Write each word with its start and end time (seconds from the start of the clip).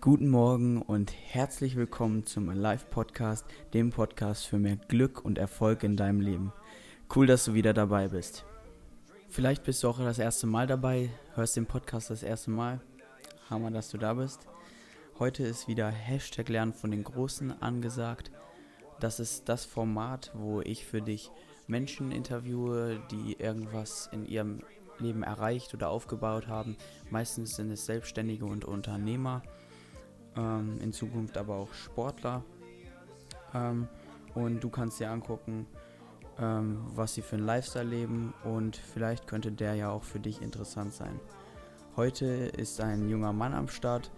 Guten 0.00 0.28
Morgen 0.28 0.80
und 0.80 1.12
herzlich 1.12 1.74
willkommen 1.74 2.24
zum 2.24 2.48
Alive 2.48 2.84
Podcast, 2.88 3.44
dem 3.74 3.90
Podcast 3.90 4.46
für 4.46 4.60
mehr 4.60 4.76
Glück 4.76 5.24
und 5.24 5.38
Erfolg 5.38 5.82
in 5.82 5.96
deinem 5.96 6.20
Leben. 6.20 6.52
Cool, 7.14 7.26
dass 7.26 7.44
du 7.46 7.54
wieder 7.54 7.72
dabei 7.72 8.08
bist. 8.08 8.44
Vielleicht 9.28 9.64
bist 9.64 9.82
du 9.82 9.88
auch 9.88 9.98
das 9.98 10.20
erste 10.20 10.46
Mal 10.46 10.68
dabei, 10.68 11.10
hörst 11.34 11.56
den 11.56 11.66
Podcast 11.66 12.10
das 12.10 12.22
erste 12.22 12.52
Mal. 12.52 12.80
Hammer, 13.50 13.72
dass 13.72 13.90
du 13.90 13.98
da 13.98 14.14
bist. 14.14 14.46
Heute 15.18 15.42
ist 15.42 15.66
wieder 15.66 15.90
Hashtag 15.90 16.48
Lernen 16.48 16.74
von 16.74 16.92
den 16.92 17.02
Großen 17.02 17.60
angesagt. 17.60 18.30
Das 19.00 19.18
ist 19.18 19.48
das 19.48 19.64
Format, 19.64 20.30
wo 20.34 20.60
ich 20.60 20.86
für 20.86 21.02
dich 21.02 21.32
Menschen 21.66 22.12
interviewe, 22.12 23.02
die 23.10 23.34
irgendwas 23.40 24.08
in 24.12 24.26
ihrem 24.26 24.62
Leben 25.02 25.22
erreicht 25.22 25.74
oder 25.74 25.90
aufgebaut 25.90 26.48
haben. 26.48 26.76
Meistens 27.10 27.56
sind 27.56 27.70
es 27.70 27.84
Selbstständige 27.86 28.44
und 28.44 28.64
Unternehmer, 28.64 29.42
ähm, 30.36 30.78
in 30.80 30.92
Zukunft 30.92 31.36
aber 31.36 31.56
auch 31.56 31.72
Sportler. 31.74 32.44
Ähm, 33.54 33.88
und 34.34 34.64
du 34.64 34.70
kannst 34.70 35.00
dir 35.00 35.10
angucken, 35.10 35.66
ähm, 36.38 36.84
was 36.94 37.14
sie 37.14 37.22
für 37.22 37.36
einen 37.36 37.46
Lifestyle 37.46 37.84
leben 37.84 38.32
und 38.44 38.76
vielleicht 38.76 39.26
könnte 39.26 39.52
der 39.52 39.74
ja 39.74 39.90
auch 39.90 40.04
für 40.04 40.20
dich 40.20 40.40
interessant 40.40 40.94
sein. 40.94 41.20
Heute 41.96 42.24
ist 42.24 42.80
ein 42.80 43.08
junger 43.10 43.34
Mann 43.34 43.52
am 43.52 43.68
Start, 43.68 44.10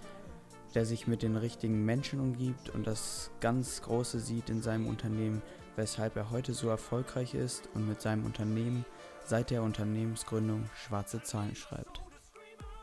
der 0.75 0.85
sich 0.85 1.07
mit 1.07 1.23
den 1.23 1.37
richtigen 1.37 1.85
Menschen 1.85 2.21
umgibt 2.21 2.71
und 2.71 2.87
das 2.87 3.31
ganz 3.41 3.83
Große 3.83 4.21
sieht 4.21 4.51
in 4.51 4.63
seinem 4.63 4.87
Unternehmen, 4.87 5.43
weshalb 5.77 6.17
er 6.17 6.31
heute 6.31 6.53
so 6.53 6.69
erfolgreich 6.69 7.35
ist 7.35 7.69
und 7.75 7.89
mit 7.89 8.01
seinem 8.01 8.25
Unternehmen 8.25 8.85
seit 9.25 9.51
der 9.51 9.63
Unternehmensgründung 9.63 10.69
schwarze 10.87 11.23
Zahlen 11.23 11.55
schreibt. 11.57 12.01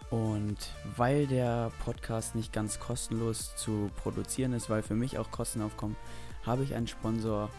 Und 0.09 0.57
weil 0.97 1.25
der 1.25 1.71
Podcast 1.85 2.35
nicht 2.35 2.51
ganz 2.51 2.79
kostenlos 2.79 3.55
zu 3.55 3.89
produzieren 3.95 4.51
ist, 4.51 4.69
weil 4.69 4.83
für 4.83 4.95
mich 4.95 5.17
auch 5.17 5.31
Kosten 5.31 5.61
aufkommen, 5.61 5.95
habe 6.45 6.63
ich 6.63 6.75
einen 6.75 6.87
Sponsor, 6.87 7.49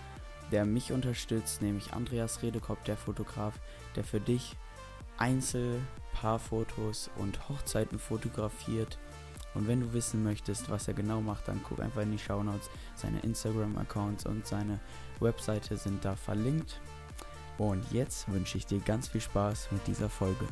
der 0.50 0.66
mich 0.66 0.92
unterstützt, 0.92 1.62
nämlich 1.62 1.94
Andreas 1.94 2.42
Redekopf, 2.42 2.82
der 2.84 2.98
Fotograf, 2.98 3.54
der 3.96 4.04
für 4.04 4.20
dich 4.20 4.56
Einzel-, 5.16 5.80
Paarfotos 6.12 7.10
und 7.16 7.48
Hochzeiten 7.48 7.98
fotografiert. 7.98 8.98
Und 9.54 9.66
wenn 9.66 9.80
du 9.80 9.92
wissen 9.92 10.22
möchtest, 10.22 10.70
was 10.70 10.88
er 10.88 10.94
genau 10.94 11.20
macht, 11.20 11.48
dann 11.48 11.62
guck 11.66 11.80
einfach 11.80 12.02
in 12.02 12.12
die 12.12 12.18
Shownotes. 12.18 12.70
Seine 12.96 13.20
Instagram-Accounts 13.20 14.26
und 14.26 14.46
seine 14.46 14.78
Webseite 15.20 15.76
sind 15.76 16.04
da 16.04 16.16
verlinkt. 16.16 16.80
Und 17.58 17.84
jetzt 17.92 18.30
wünsche 18.32 18.58
ich 18.58 18.66
dir 18.66 18.80
ganz 18.80 19.08
viel 19.08 19.20
Spaß 19.20 19.70
mit 19.72 19.86
dieser 19.86 20.08
Folge. 20.08 20.46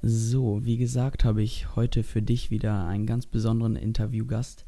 So, 0.00 0.64
wie 0.64 0.78
gesagt, 0.78 1.24
habe 1.24 1.42
ich 1.42 1.74
heute 1.76 2.02
für 2.02 2.22
dich 2.22 2.50
wieder 2.50 2.86
einen 2.86 3.06
ganz 3.06 3.26
besonderen 3.26 3.76
Interviewgast. 3.76 4.64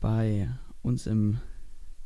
Bei 0.00 0.48
uns 0.82 1.06
im 1.06 1.40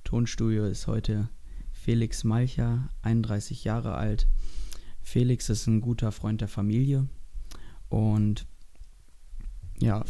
Tonstudio 0.02 0.66
ist 0.66 0.86
heute 0.86 1.28
Felix 1.70 2.24
Malcher, 2.24 2.88
31 3.02 3.64
Jahre 3.64 3.94
alt. 3.94 4.26
Felix 5.02 5.50
ist 5.50 5.66
ein 5.66 5.80
guter 5.80 6.10
Freund 6.12 6.40
der 6.40 6.48
Familie 6.48 7.06
und 7.90 8.46
ja, 9.78 10.02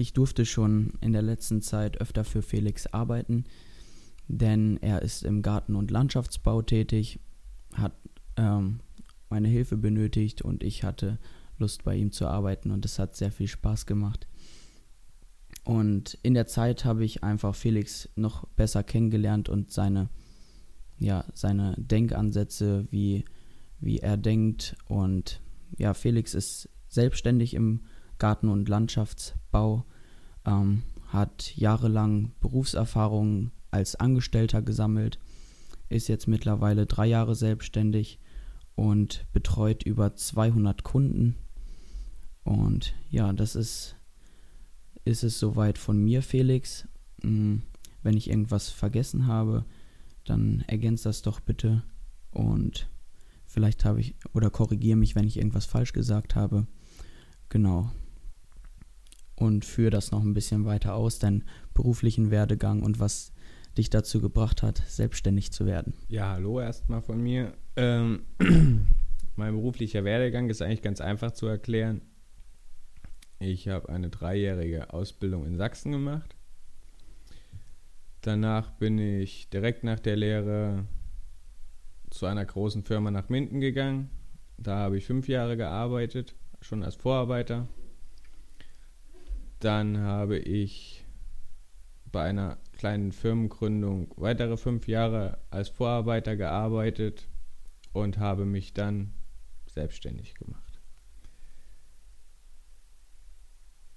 ich 0.00 0.12
durfte 0.12 0.46
schon 0.46 0.94
in 1.00 1.12
der 1.12 1.22
letzten 1.22 1.62
Zeit 1.62 2.00
öfter 2.00 2.24
für 2.24 2.42
Felix 2.42 2.86
arbeiten, 2.86 3.44
denn 4.28 4.78
er 4.80 5.02
ist 5.02 5.24
im 5.24 5.42
Garten- 5.42 5.76
und 5.76 5.90
Landschaftsbau 5.90 6.62
tätig, 6.62 7.20
hat 7.74 7.92
ähm, 8.36 8.80
meine 9.28 9.48
Hilfe 9.48 9.76
benötigt 9.76 10.42
und 10.42 10.62
ich 10.62 10.84
hatte 10.84 11.18
Lust 11.58 11.84
bei 11.84 11.94
ihm 11.94 12.10
zu 12.10 12.26
arbeiten 12.26 12.70
und 12.70 12.84
es 12.84 12.98
hat 12.98 13.16
sehr 13.16 13.30
viel 13.30 13.48
Spaß 13.48 13.86
gemacht. 13.86 14.26
Und 15.64 16.18
in 16.22 16.34
der 16.34 16.46
Zeit 16.46 16.84
habe 16.84 17.04
ich 17.04 17.22
einfach 17.22 17.54
Felix 17.54 18.08
noch 18.16 18.46
besser 18.56 18.82
kennengelernt 18.82 19.48
und 19.48 19.70
seine, 19.70 20.08
ja, 20.98 21.24
seine 21.34 21.74
Denkansätze, 21.76 22.86
wie, 22.90 23.24
wie 23.78 23.98
er 23.98 24.16
denkt. 24.16 24.74
Und 24.86 25.40
ja, 25.76 25.92
Felix 25.94 26.34
ist 26.34 26.70
selbstständig 26.88 27.54
im 27.54 27.82
Garten- 28.18 28.48
und 28.48 28.68
Landschaftsbau, 28.68 29.84
ähm, 30.50 30.82
hat 31.08 31.56
jahrelang 31.56 32.32
Berufserfahrung 32.40 33.50
als 33.70 33.94
Angestellter 33.96 34.62
gesammelt, 34.62 35.18
ist 35.88 36.08
jetzt 36.08 36.28
mittlerweile 36.28 36.86
drei 36.86 37.06
Jahre 37.06 37.34
selbstständig 37.34 38.18
und 38.74 39.26
betreut 39.32 39.82
über 39.82 40.14
200 40.14 40.82
Kunden. 40.84 41.36
Und 42.44 42.94
ja, 43.10 43.32
das 43.32 43.54
ist, 43.54 43.96
ist 45.04 45.24
es 45.24 45.38
soweit 45.38 45.78
von 45.78 46.02
mir, 46.02 46.22
Felix. 46.22 46.88
Hm, 47.22 47.62
wenn 48.02 48.16
ich 48.16 48.30
irgendwas 48.30 48.70
vergessen 48.70 49.26
habe, 49.26 49.64
dann 50.24 50.64
ergänzt 50.66 51.06
das 51.06 51.22
doch 51.22 51.40
bitte 51.40 51.82
und 52.30 52.88
vielleicht 53.46 53.84
habe 53.84 54.00
ich 54.00 54.14
oder 54.32 54.48
korrigiere 54.48 54.96
mich, 54.96 55.14
wenn 55.16 55.26
ich 55.26 55.36
irgendwas 55.36 55.66
falsch 55.66 55.92
gesagt 55.92 56.34
habe. 56.34 56.66
Genau. 57.48 57.90
Und 59.40 59.64
führe 59.64 59.88
das 59.88 60.10
noch 60.10 60.22
ein 60.22 60.34
bisschen 60.34 60.66
weiter 60.66 60.94
aus, 60.94 61.18
deinen 61.18 61.44
beruflichen 61.72 62.30
Werdegang 62.30 62.82
und 62.82 63.00
was 63.00 63.32
dich 63.78 63.88
dazu 63.88 64.20
gebracht 64.20 64.62
hat, 64.62 64.82
selbstständig 64.86 65.50
zu 65.50 65.64
werden. 65.64 65.94
Ja, 66.08 66.32
hallo 66.32 66.60
erstmal 66.60 67.00
von 67.00 67.22
mir. 67.22 67.54
Ähm, 67.76 68.26
mein 69.36 69.54
beruflicher 69.54 70.04
Werdegang 70.04 70.50
ist 70.50 70.60
eigentlich 70.60 70.82
ganz 70.82 71.00
einfach 71.00 71.30
zu 71.30 71.46
erklären. 71.46 72.02
Ich 73.38 73.68
habe 73.68 73.88
eine 73.88 74.10
dreijährige 74.10 74.92
Ausbildung 74.92 75.46
in 75.46 75.56
Sachsen 75.56 75.92
gemacht. 75.92 76.36
Danach 78.20 78.72
bin 78.72 78.98
ich 78.98 79.48
direkt 79.48 79.84
nach 79.84 80.00
der 80.00 80.16
Lehre 80.16 80.84
zu 82.10 82.26
einer 82.26 82.44
großen 82.44 82.84
Firma 82.84 83.10
nach 83.10 83.30
Minden 83.30 83.60
gegangen. 83.60 84.10
Da 84.58 84.76
habe 84.76 84.98
ich 84.98 85.06
fünf 85.06 85.28
Jahre 85.28 85.56
gearbeitet, 85.56 86.34
schon 86.60 86.82
als 86.82 86.96
Vorarbeiter. 86.96 87.66
Dann 89.60 89.98
habe 89.98 90.38
ich 90.38 91.04
bei 92.10 92.24
einer 92.24 92.58
kleinen 92.72 93.12
Firmengründung 93.12 94.12
weitere 94.16 94.56
fünf 94.56 94.88
Jahre 94.88 95.38
als 95.50 95.68
Vorarbeiter 95.68 96.36
gearbeitet 96.36 97.28
und 97.92 98.18
habe 98.18 98.46
mich 98.46 98.72
dann 98.72 99.12
selbstständig 99.66 100.34
gemacht. 100.34 100.80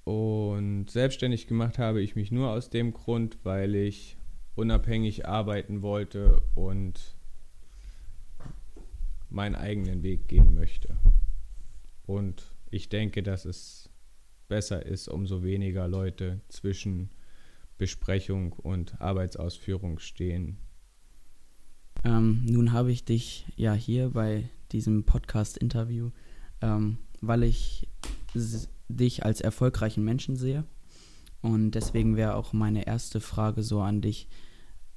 Und 0.04 0.92
selbstständig 0.92 1.48
gemacht 1.48 1.80
habe 1.80 2.02
ich 2.02 2.16
mich 2.16 2.30
nur 2.30 2.50
aus 2.50 2.70
dem 2.70 2.94
Grund, 2.94 3.38
weil 3.44 3.74
ich 3.74 4.18
unabhängig 4.56 5.26
arbeiten 5.26 5.82
wollte 5.82 6.42
und 6.56 7.16
meinen 9.30 9.56
eigenen 9.56 10.04
Weg 10.04 10.28
gehen 10.28 10.54
möchte. 10.54 10.98
Und 12.06 12.44
ich 12.70 12.90
denke, 12.90 13.24
dass 13.24 13.46
es 13.46 13.83
besser 14.54 14.86
ist, 14.86 15.08
umso 15.08 15.42
weniger 15.42 15.88
Leute 15.88 16.40
zwischen 16.48 17.10
Besprechung 17.80 18.54
und 18.54 19.02
Arbeitsausführung 19.02 19.98
stehen. 19.98 20.58
Ähm, 22.04 22.46
nun 22.46 22.72
habe 22.72 22.92
ich 22.92 23.04
dich 23.04 23.48
ja 23.56 23.74
hier 23.74 24.12
bei 24.12 24.48
diesem 24.72 25.06
Podcast-Interview, 25.06 26.12
ähm, 26.62 27.00
weil 27.20 27.42
ich 27.42 27.88
dich 28.90 29.26
als 29.26 29.42
erfolgreichen 29.42 30.04
Menschen 30.04 30.36
sehe. 30.36 30.66
Und 31.42 31.72
deswegen 31.72 32.16
wäre 32.16 32.36
auch 32.36 32.54
meine 32.54 32.86
erste 32.86 33.22
Frage 33.22 33.64
so 33.64 33.82
an 33.82 34.02
dich. 34.02 34.28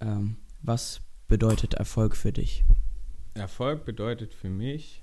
Ähm, 0.01 0.37
was 0.61 1.01
bedeutet 1.29 1.73
Erfolg 1.73 2.15
für 2.15 2.33
dich? 2.33 2.63
Erfolg 3.33 3.87
bedeutet 3.87 4.35
für 4.35 4.51
mich, 4.51 5.03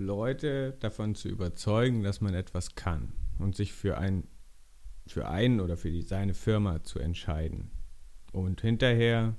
Leute 0.00 0.72
davon 0.80 1.14
zu 1.14 1.28
überzeugen, 1.28 2.02
dass 2.02 2.20
man 2.20 2.34
etwas 2.34 2.74
kann 2.74 3.12
und 3.38 3.54
sich 3.54 3.72
für 3.72 3.98
ein 3.98 4.26
für 5.06 5.28
einen 5.28 5.60
oder 5.60 5.76
für 5.76 5.90
die, 5.90 6.02
seine 6.02 6.34
Firma 6.34 6.82
zu 6.84 6.98
entscheiden. 6.98 7.70
Und 8.32 8.60
hinterher 8.60 9.34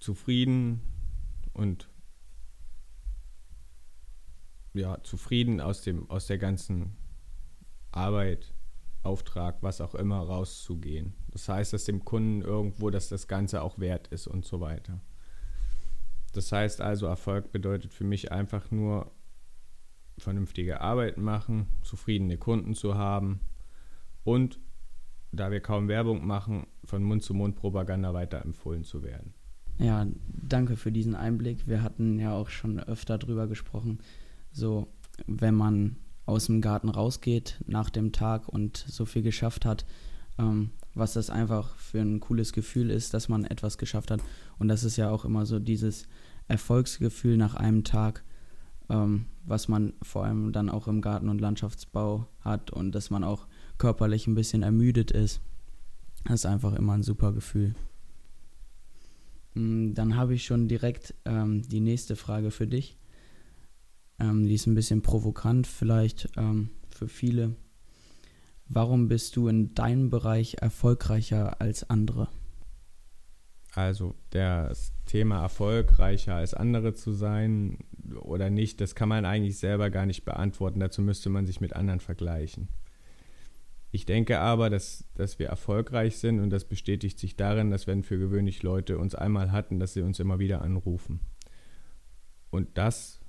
zufrieden 0.00 0.80
und 1.52 1.88
ja, 4.72 5.00
zufrieden 5.04 5.60
aus 5.60 5.82
dem, 5.82 6.10
aus 6.10 6.26
der 6.26 6.38
ganzen 6.38 6.96
Arbeit, 7.92 8.52
Auftrag, 9.04 9.62
was 9.62 9.80
auch 9.80 9.94
immer, 9.94 10.18
rauszugehen. 10.18 11.14
Das 11.28 11.48
heißt, 11.48 11.72
dass 11.72 11.84
dem 11.84 12.04
Kunden 12.04 12.42
irgendwo, 12.42 12.90
dass 12.90 13.08
das 13.08 13.28
Ganze 13.28 13.62
auch 13.62 13.78
wert 13.78 14.08
ist 14.08 14.26
und 14.26 14.44
so 14.44 14.60
weiter. 14.60 15.00
Das 16.34 16.52
heißt 16.52 16.80
also, 16.80 17.06
Erfolg 17.06 17.52
bedeutet 17.52 17.92
für 17.92 18.04
mich 18.04 18.32
einfach 18.32 18.70
nur 18.70 19.10
vernünftige 20.18 20.80
Arbeit 20.80 21.16
machen, 21.16 21.66
zufriedene 21.82 22.36
Kunden 22.36 22.74
zu 22.74 22.96
haben 22.96 23.40
und 24.24 24.60
da 25.32 25.50
wir 25.50 25.60
kaum 25.60 25.88
Werbung 25.88 26.24
machen, 26.26 26.66
von 26.84 27.02
Mund-zu-Mund-Propaganda 27.02 28.14
weiterempfohlen 28.14 28.84
zu 28.84 29.02
werden. 29.02 29.34
Ja, 29.78 30.06
danke 30.28 30.76
für 30.76 30.92
diesen 30.92 31.16
Einblick. 31.16 31.66
Wir 31.66 31.82
hatten 31.82 32.20
ja 32.20 32.32
auch 32.32 32.48
schon 32.48 32.78
öfter 32.78 33.18
drüber 33.18 33.48
gesprochen, 33.48 33.98
so 34.52 34.86
wenn 35.26 35.54
man 35.54 35.96
aus 36.26 36.46
dem 36.46 36.60
Garten 36.60 36.88
rausgeht 36.88 37.60
nach 37.66 37.90
dem 37.90 38.12
Tag 38.12 38.48
und 38.48 38.76
so 38.76 39.04
viel 39.04 39.22
geschafft 39.22 39.64
hat, 39.64 39.84
ähm, 40.38 40.70
was 40.94 41.14
das 41.14 41.30
einfach 41.30 41.76
für 41.76 42.00
ein 42.00 42.20
cooles 42.20 42.52
Gefühl 42.52 42.90
ist, 42.90 43.14
dass 43.14 43.28
man 43.28 43.44
etwas 43.44 43.78
geschafft 43.78 44.10
hat. 44.10 44.20
Und 44.58 44.68
das 44.68 44.84
ist 44.84 44.96
ja 44.96 45.10
auch 45.10 45.24
immer 45.24 45.46
so 45.46 45.58
dieses 45.58 46.06
Erfolgsgefühl 46.48 47.36
nach 47.36 47.54
einem 47.54 47.84
Tag, 47.84 48.22
ähm, 48.88 49.26
was 49.44 49.68
man 49.68 49.94
vor 50.02 50.24
allem 50.24 50.52
dann 50.52 50.70
auch 50.70 50.88
im 50.88 51.00
Garten- 51.00 51.28
und 51.28 51.40
Landschaftsbau 51.40 52.28
hat 52.40 52.70
und 52.70 52.92
dass 52.92 53.10
man 53.10 53.24
auch 53.24 53.46
körperlich 53.78 54.26
ein 54.26 54.34
bisschen 54.34 54.62
ermüdet 54.62 55.10
ist. 55.10 55.40
Das 56.24 56.40
ist 56.40 56.46
einfach 56.46 56.74
immer 56.74 56.94
ein 56.94 57.02
super 57.02 57.32
Gefühl. 57.32 57.74
Mm, 59.54 59.94
dann 59.94 60.16
habe 60.16 60.34
ich 60.34 60.44
schon 60.44 60.68
direkt 60.68 61.14
ähm, 61.24 61.62
die 61.62 61.80
nächste 61.80 62.16
Frage 62.16 62.50
für 62.50 62.66
dich. 62.66 62.96
Ähm, 64.18 64.46
die 64.46 64.54
ist 64.54 64.66
ein 64.66 64.74
bisschen 64.74 65.02
provokant 65.02 65.66
vielleicht 65.66 66.30
ähm, 66.36 66.70
für 66.90 67.08
viele. 67.08 67.56
Warum 68.66 69.08
bist 69.08 69.36
du 69.36 69.48
in 69.48 69.74
deinem 69.74 70.10
Bereich 70.10 70.56
erfolgreicher 70.60 71.60
als 71.60 71.88
andere? 71.88 72.28
Also 73.74 74.14
das 74.30 74.92
Thema 75.04 75.42
erfolgreicher 75.42 76.36
als 76.36 76.54
andere 76.54 76.94
zu 76.94 77.12
sein 77.12 77.78
oder 78.20 78.48
nicht, 78.48 78.80
das 78.80 78.94
kann 78.94 79.08
man 79.08 79.24
eigentlich 79.24 79.58
selber 79.58 79.90
gar 79.90 80.06
nicht 80.06 80.24
beantworten. 80.24 80.80
Dazu 80.80 81.02
müsste 81.02 81.28
man 81.28 81.46
sich 81.46 81.60
mit 81.60 81.74
anderen 81.74 82.00
vergleichen. 82.00 82.68
Ich 83.90 84.06
denke 84.06 84.40
aber, 84.40 84.70
dass, 84.70 85.04
dass 85.14 85.38
wir 85.38 85.48
erfolgreich 85.48 86.16
sind 86.16 86.40
und 86.40 86.50
das 86.50 86.64
bestätigt 86.64 87.18
sich 87.18 87.36
darin, 87.36 87.70
dass 87.70 87.86
wenn 87.86 88.02
für 88.02 88.18
gewöhnlich 88.18 88.62
Leute 88.62 88.98
uns 88.98 89.14
einmal 89.14 89.52
hatten, 89.52 89.78
dass 89.78 89.94
sie 89.94 90.02
uns 90.02 90.18
immer 90.18 90.38
wieder 90.38 90.62
anrufen. 90.62 91.20
Und 92.50 92.76
das 92.76 93.20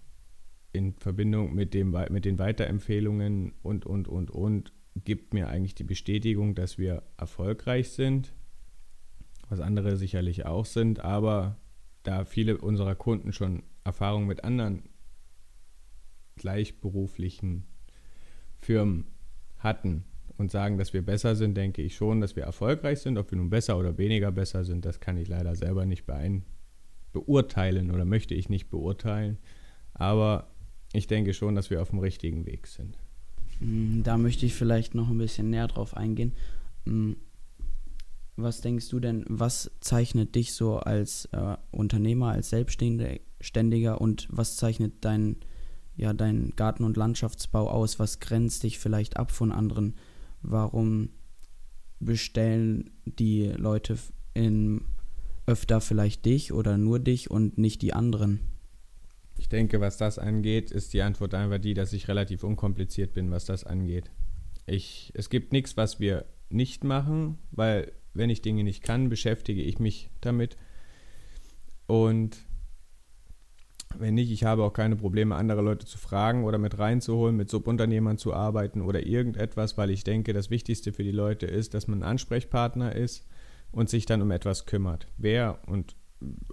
in 0.74 0.94
Verbindung 0.94 1.54
mit, 1.54 1.74
dem, 1.74 1.96
mit 2.10 2.26
den 2.26 2.38
Weiterempfehlungen 2.38 3.54
und, 3.64 3.86
und, 3.86 4.08
und, 4.08 4.30
und, 4.30 4.74
gibt 5.04 5.34
mir 5.34 5.50
eigentlich 5.50 5.76
die 5.76 5.84
Bestätigung, 5.84 6.56
dass 6.56 6.78
wir 6.78 7.04
erfolgreich 7.18 7.90
sind, 7.90 8.34
was 9.50 9.60
andere 9.60 9.98
sicherlich 9.98 10.46
auch 10.46 10.66
sind, 10.66 11.00
aber 11.00 11.58
da 12.04 12.26
viele 12.26 12.58
unserer 12.58 12.96
Kunden 12.96 13.34
schon 13.34 13.64
Erfahrung 13.84 14.26
mit 14.26 14.44
anderen 14.44 14.84
gleichberuflichen 16.38 17.66
Firmen 18.62 19.08
hatten 19.58 20.06
und 20.38 20.52
sagen, 20.52 20.78
dass 20.78 20.94
wir 20.94 21.02
besser 21.02 21.36
sind, 21.36 21.56
denke 21.56 21.82
ich 21.82 21.96
schon, 21.96 22.22
dass 22.22 22.36
wir 22.36 22.44
erfolgreich 22.44 23.00
sind. 23.00 23.18
Ob 23.18 23.32
wir 23.32 23.38
nun 23.38 23.50
besser 23.50 23.78
oder 23.78 23.98
weniger 23.98 24.32
besser 24.32 24.66
sind, 24.66 24.86
das 24.86 25.00
kann 25.00 25.18
ich 25.18 25.28
leider 25.28 25.56
selber 25.56 25.86
nicht 25.86 26.06
beurteilen 27.14 27.92
oder 27.92 28.06
möchte 28.06 28.34
ich 28.34 28.50
nicht 28.50 28.70
beurteilen. 28.70 29.38
Aber 29.94 30.52
ich 30.94 31.08
denke 31.08 31.34
schon, 31.34 31.56
dass 31.56 31.70
wir 31.70 31.82
auf 31.82 31.90
dem 31.90 32.00
richtigen 32.00 32.46
Weg 32.46 32.68
sind. 32.68 32.98
Mm, 33.60 34.04
da 34.04 34.18
möchte 34.18 34.46
ich 34.46 34.54
vielleicht 34.54 34.96
noch 34.96 35.10
ein 35.10 35.18
bisschen 35.18 35.50
näher 35.50 35.68
drauf 35.68 35.96
eingehen. 35.96 36.34
Mm, 36.86 37.14
was 38.38 38.62
denkst 38.62 38.90
du 38.90 39.00
denn, 39.00 39.24
was 39.30 39.72
zeichnet 39.80 40.36
dich 40.36 40.54
so 40.54 40.78
als 40.78 41.26
äh, 41.32 41.56
Unternehmer, 41.72 42.30
als 42.30 42.50
Selbstständiger 42.50 44.02
und 44.02 44.28
was 44.30 44.58
zeichnet 44.58 44.94
dein, 45.02 45.38
ja, 45.96 46.12
dein 46.14 46.54
Garten- 46.56 46.84
und 46.84 46.98
Landschaftsbau 46.98 47.70
aus? 47.70 47.98
Was 47.98 48.20
grenzt 48.20 48.64
dich 48.64 48.78
vielleicht 48.78 49.16
ab 49.18 49.32
von 49.32 49.54
anderen? 49.54 49.96
Warum 50.42 51.10
bestellen 52.02 52.92
die 53.06 53.48
Leute 53.56 53.98
in 54.34 54.82
öfter 55.46 55.80
vielleicht 55.80 56.26
dich 56.26 56.52
oder 56.52 56.78
nur 56.78 57.00
dich 57.00 57.32
und 57.32 57.58
nicht 57.58 57.82
die 57.82 57.94
anderen? 57.94 58.40
Ich 59.38 59.50
denke, 59.50 59.82
was 59.82 59.98
das 59.98 60.18
angeht, 60.18 60.72
ist 60.72 60.94
die 60.94 61.02
Antwort 61.02 61.34
einfach 61.34 61.60
die, 61.60 61.74
dass 61.74 61.94
ich 61.94 62.08
relativ 62.08 62.44
unkompliziert 62.44 63.14
bin, 63.14 63.32
was 63.32 63.46
das 63.46 63.64
angeht. 63.64 64.12
Ich, 64.66 65.12
es 65.14 65.30
gibt 65.30 65.52
nichts, 65.52 65.78
was 65.78 66.00
wir 66.00 66.26
nicht 66.50 66.84
machen, 66.84 67.38
weil 67.52 67.92
wenn 68.14 68.30
ich 68.30 68.42
Dinge 68.42 68.64
nicht 68.64 68.82
kann, 68.84 69.10
beschäftige 69.10 69.62
ich 69.62 69.80
mich 69.80 70.10
damit. 70.22 70.58
Und 71.86 72.38
wenn 73.98 74.16
nicht, 74.16 74.32
ich 74.32 74.44
habe 74.44 74.64
auch 74.64 74.74
keine 74.74 74.96
Probleme, 74.96 75.36
andere 75.36 75.62
Leute 75.62 75.86
zu 75.86 75.98
fragen 75.98 76.44
oder 76.44 76.58
mit 76.58 76.78
reinzuholen, 76.80 77.36
mit 77.36 77.50
Subunternehmern 77.50 78.18
zu 78.18 78.34
arbeiten 78.34 78.82
oder 78.82 79.06
irgendetwas, 79.06 79.78
weil 79.78 79.90
ich 79.90 80.04
denke, 80.04 80.34
das 80.34 80.50
Wichtigste 80.50 80.94
für 80.94 81.04
die 81.04 81.12
Leute 81.12 81.46
ist, 81.46 81.74
dass 81.74 81.88
man 81.88 82.00
ein 82.00 82.10
Ansprechpartner 82.10 82.96
ist 82.96 83.28
und 83.72 83.90
sich 83.90 84.06
dann 84.06 84.22
um 84.22 84.32
etwas 84.32 84.66
kümmert. 84.66 85.08
Wer 85.18 85.60
und 85.68 85.96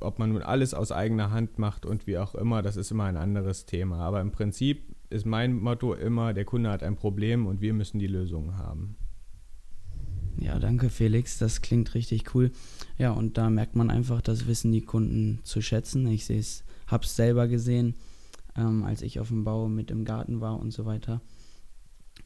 ob 0.00 0.18
man 0.18 0.32
nun 0.32 0.42
alles 0.42 0.74
aus 0.74 0.92
eigener 0.92 1.30
Hand 1.30 1.58
macht 1.58 1.86
und 1.86 2.06
wie 2.06 2.18
auch 2.18 2.34
immer, 2.34 2.62
das 2.62 2.76
ist 2.76 2.90
immer 2.90 3.04
ein 3.04 3.16
anderes 3.16 3.66
Thema. 3.66 3.98
Aber 3.98 4.20
im 4.20 4.30
Prinzip 4.30 4.94
ist 5.10 5.26
mein 5.26 5.58
Motto 5.58 5.94
immer, 5.94 6.32
der 6.32 6.44
Kunde 6.44 6.70
hat 6.70 6.82
ein 6.82 6.96
Problem 6.96 7.46
und 7.46 7.60
wir 7.60 7.74
müssen 7.74 7.98
die 7.98 8.06
Lösung 8.06 8.56
haben. 8.56 8.96
Ja, 10.38 10.58
danke 10.58 10.88
Felix, 10.88 11.38
das 11.38 11.60
klingt 11.60 11.94
richtig 11.94 12.34
cool. 12.34 12.50
Ja, 12.98 13.12
und 13.12 13.38
da 13.38 13.50
merkt 13.50 13.76
man 13.76 13.90
einfach, 13.90 14.20
das 14.22 14.46
wissen 14.46 14.72
die 14.72 14.80
Kunden 14.82 15.40
zu 15.44 15.60
schätzen. 15.60 16.06
Ich 16.06 16.24
sehe 16.24 16.40
es, 16.40 16.64
habe 16.86 17.04
es 17.04 17.14
selber 17.14 17.48
gesehen, 17.48 17.94
ähm, 18.56 18.82
als 18.84 19.02
ich 19.02 19.20
auf 19.20 19.28
dem 19.28 19.44
Bau 19.44 19.68
mit 19.68 19.90
im 19.90 20.04
Garten 20.04 20.40
war 20.40 20.58
und 20.58 20.72
so 20.72 20.84
weiter. 20.84 21.20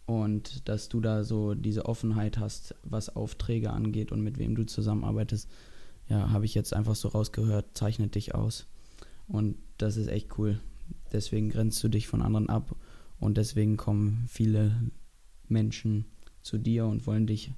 Und 0.06 0.68
dass 0.68 0.88
du 0.88 1.00
da 1.00 1.24
so 1.24 1.54
diese 1.54 1.86
Offenheit 1.86 2.38
hast, 2.38 2.74
was 2.84 3.14
Aufträge 3.14 3.70
angeht 3.70 4.12
und 4.12 4.22
mit 4.22 4.38
wem 4.38 4.54
du 4.54 4.64
zusammenarbeitest, 4.64 5.50
ja, 6.08 6.30
habe 6.30 6.44
ich 6.44 6.54
jetzt 6.54 6.74
einfach 6.74 6.94
so 6.94 7.08
rausgehört, 7.08 7.76
zeichnet 7.76 8.14
dich 8.14 8.34
aus. 8.34 8.66
Und 9.26 9.56
das 9.78 9.96
ist 9.96 10.08
echt 10.08 10.38
cool. 10.38 10.60
Deswegen 11.12 11.50
grenzt 11.50 11.82
du 11.82 11.88
dich 11.88 12.06
von 12.06 12.22
anderen 12.22 12.48
ab 12.48 12.76
und 13.18 13.36
deswegen 13.36 13.76
kommen 13.76 14.24
viele 14.28 14.90
Menschen 15.48 16.06
zu 16.42 16.58
dir 16.58 16.86
und 16.86 17.06
wollen 17.06 17.26
dich 17.26 17.52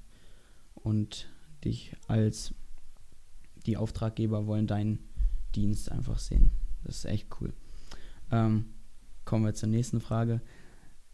und 0.73 1.27
dich 1.63 1.95
als 2.07 2.53
die 3.65 3.77
Auftraggeber 3.77 4.47
wollen 4.47 4.67
deinen 4.67 4.99
Dienst 5.55 5.91
einfach 5.91 6.19
sehen. 6.19 6.51
Das 6.83 6.97
ist 6.97 7.05
echt 7.05 7.27
cool. 7.39 7.53
Ähm, 8.31 8.65
kommen 9.25 9.45
wir 9.45 9.53
zur 9.53 9.69
nächsten 9.69 9.99
Frage. 9.99 10.41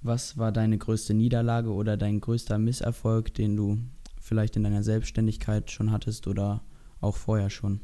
Was 0.01 0.37
war 0.37 0.51
deine 0.51 0.77
größte 0.77 1.13
Niederlage 1.13 1.71
oder 1.71 1.97
dein 1.97 2.21
größter 2.21 2.59
Misserfolg, 2.59 3.33
den 3.33 3.55
du 3.57 3.79
vielleicht 4.21 4.55
in 4.55 4.63
deiner 4.63 4.83
Selbstständigkeit 4.83 5.71
schon 5.71 5.91
hattest 5.91 6.27
oder 6.27 6.63
auch 7.05 7.15
vorher 7.15 7.49
schon? 7.49 7.81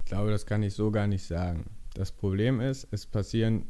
Ich 0.00 0.06
glaube, 0.06 0.30
das 0.30 0.46
kann 0.46 0.62
ich 0.62 0.74
so 0.74 0.90
gar 0.90 1.06
nicht 1.06 1.24
sagen. 1.24 1.70
Das 1.94 2.10
Problem 2.10 2.60
ist, 2.60 2.88
es 2.90 3.06
passieren, 3.06 3.66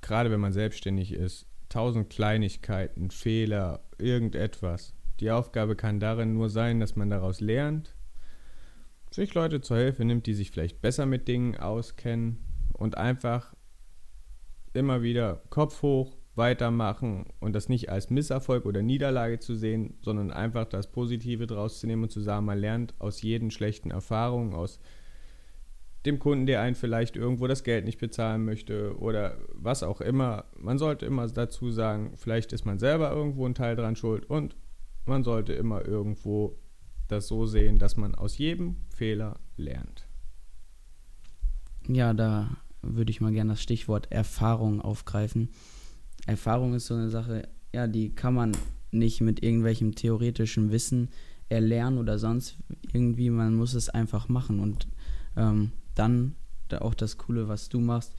gerade 0.00 0.30
wenn 0.30 0.40
man 0.40 0.52
selbstständig 0.52 1.12
ist, 1.12 1.46
tausend 1.68 2.10
Kleinigkeiten, 2.10 3.10
Fehler, 3.10 3.84
irgendetwas. 3.98 4.94
Die 5.20 5.30
Aufgabe 5.30 5.76
kann 5.76 6.00
darin 6.00 6.34
nur 6.34 6.50
sein, 6.50 6.80
dass 6.80 6.96
man 6.96 7.10
daraus 7.10 7.40
lernt, 7.40 7.94
sich 9.10 9.32
Leute 9.34 9.60
zur 9.60 9.78
Hilfe 9.78 10.04
nimmt, 10.04 10.26
die 10.26 10.34
sich 10.34 10.50
vielleicht 10.50 10.82
besser 10.82 11.06
mit 11.06 11.28
Dingen 11.28 11.56
auskennen 11.56 12.38
und 12.72 12.96
einfach 12.96 13.54
immer 14.74 15.02
wieder 15.02 15.42
Kopf 15.48 15.82
hoch, 15.82 16.16
weitermachen 16.36 17.26
und 17.40 17.54
das 17.54 17.68
nicht 17.68 17.90
als 17.90 18.10
Misserfolg 18.10 18.66
oder 18.66 18.82
Niederlage 18.82 19.38
zu 19.38 19.54
sehen, 19.54 19.94
sondern 20.02 20.30
einfach 20.30 20.66
das 20.66 20.90
Positive 20.90 21.46
draus 21.46 21.80
zu 21.80 21.86
nehmen 21.86 22.04
und 22.04 22.10
zu 22.12 22.20
sagen, 22.20 22.46
man 22.46 22.58
lernt 22.58 22.94
aus 22.98 23.22
jeden 23.22 23.50
schlechten 23.50 23.90
Erfahrungen, 23.90 24.54
aus 24.54 24.80
dem 26.04 26.18
Kunden, 26.18 26.46
der 26.46 26.60
einen 26.60 26.76
vielleicht 26.76 27.16
irgendwo 27.16 27.46
das 27.46 27.64
Geld 27.64 27.84
nicht 27.84 27.98
bezahlen 27.98 28.44
möchte 28.44 28.96
oder 28.98 29.38
was 29.54 29.82
auch 29.82 30.00
immer. 30.00 30.44
Man 30.56 30.78
sollte 30.78 31.04
immer 31.06 31.26
dazu 31.26 31.70
sagen, 31.70 32.12
vielleicht 32.16 32.52
ist 32.52 32.64
man 32.64 32.78
selber 32.78 33.10
irgendwo 33.10 33.46
ein 33.46 33.54
Teil 33.54 33.74
dran 33.74 33.96
schuld 33.96 34.28
und 34.30 34.56
man 35.04 35.24
sollte 35.24 35.52
immer 35.52 35.84
irgendwo 35.84 36.58
das 37.08 37.28
so 37.28 37.46
sehen, 37.46 37.78
dass 37.78 37.96
man 37.96 38.14
aus 38.14 38.38
jedem 38.38 38.76
Fehler 38.94 39.38
lernt. 39.56 40.06
Ja, 41.88 42.14
da 42.14 42.56
würde 42.82 43.10
ich 43.10 43.20
mal 43.20 43.32
gerne 43.32 43.52
das 43.52 43.62
Stichwort 43.62 44.10
Erfahrung 44.10 44.80
aufgreifen. 44.80 45.50
Erfahrung 46.26 46.74
ist 46.74 46.86
so 46.86 46.94
eine 46.94 47.10
Sache, 47.10 47.48
ja, 47.72 47.86
die 47.86 48.14
kann 48.14 48.34
man 48.34 48.52
nicht 48.90 49.20
mit 49.20 49.42
irgendwelchem 49.42 49.94
theoretischen 49.94 50.70
Wissen 50.70 51.08
erlernen 51.48 51.98
oder 51.98 52.18
sonst 52.18 52.58
irgendwie. 52.92 53.30
Man 53.30 53.54
muss 53.54 53.74
es 53.74 53.88
einfach 53.88 54.28
machen 54.28 54.60
und 54.60 54.88
ähm, 55.36 55.72
dann 55.94 56.34
da 56.68 56.78
auch 56.78 56.94
das 56.94 57.18
Coole, 57.18 57.48
was 57.48 57.68
du 57.68 57.80
machst, 57.80 58.14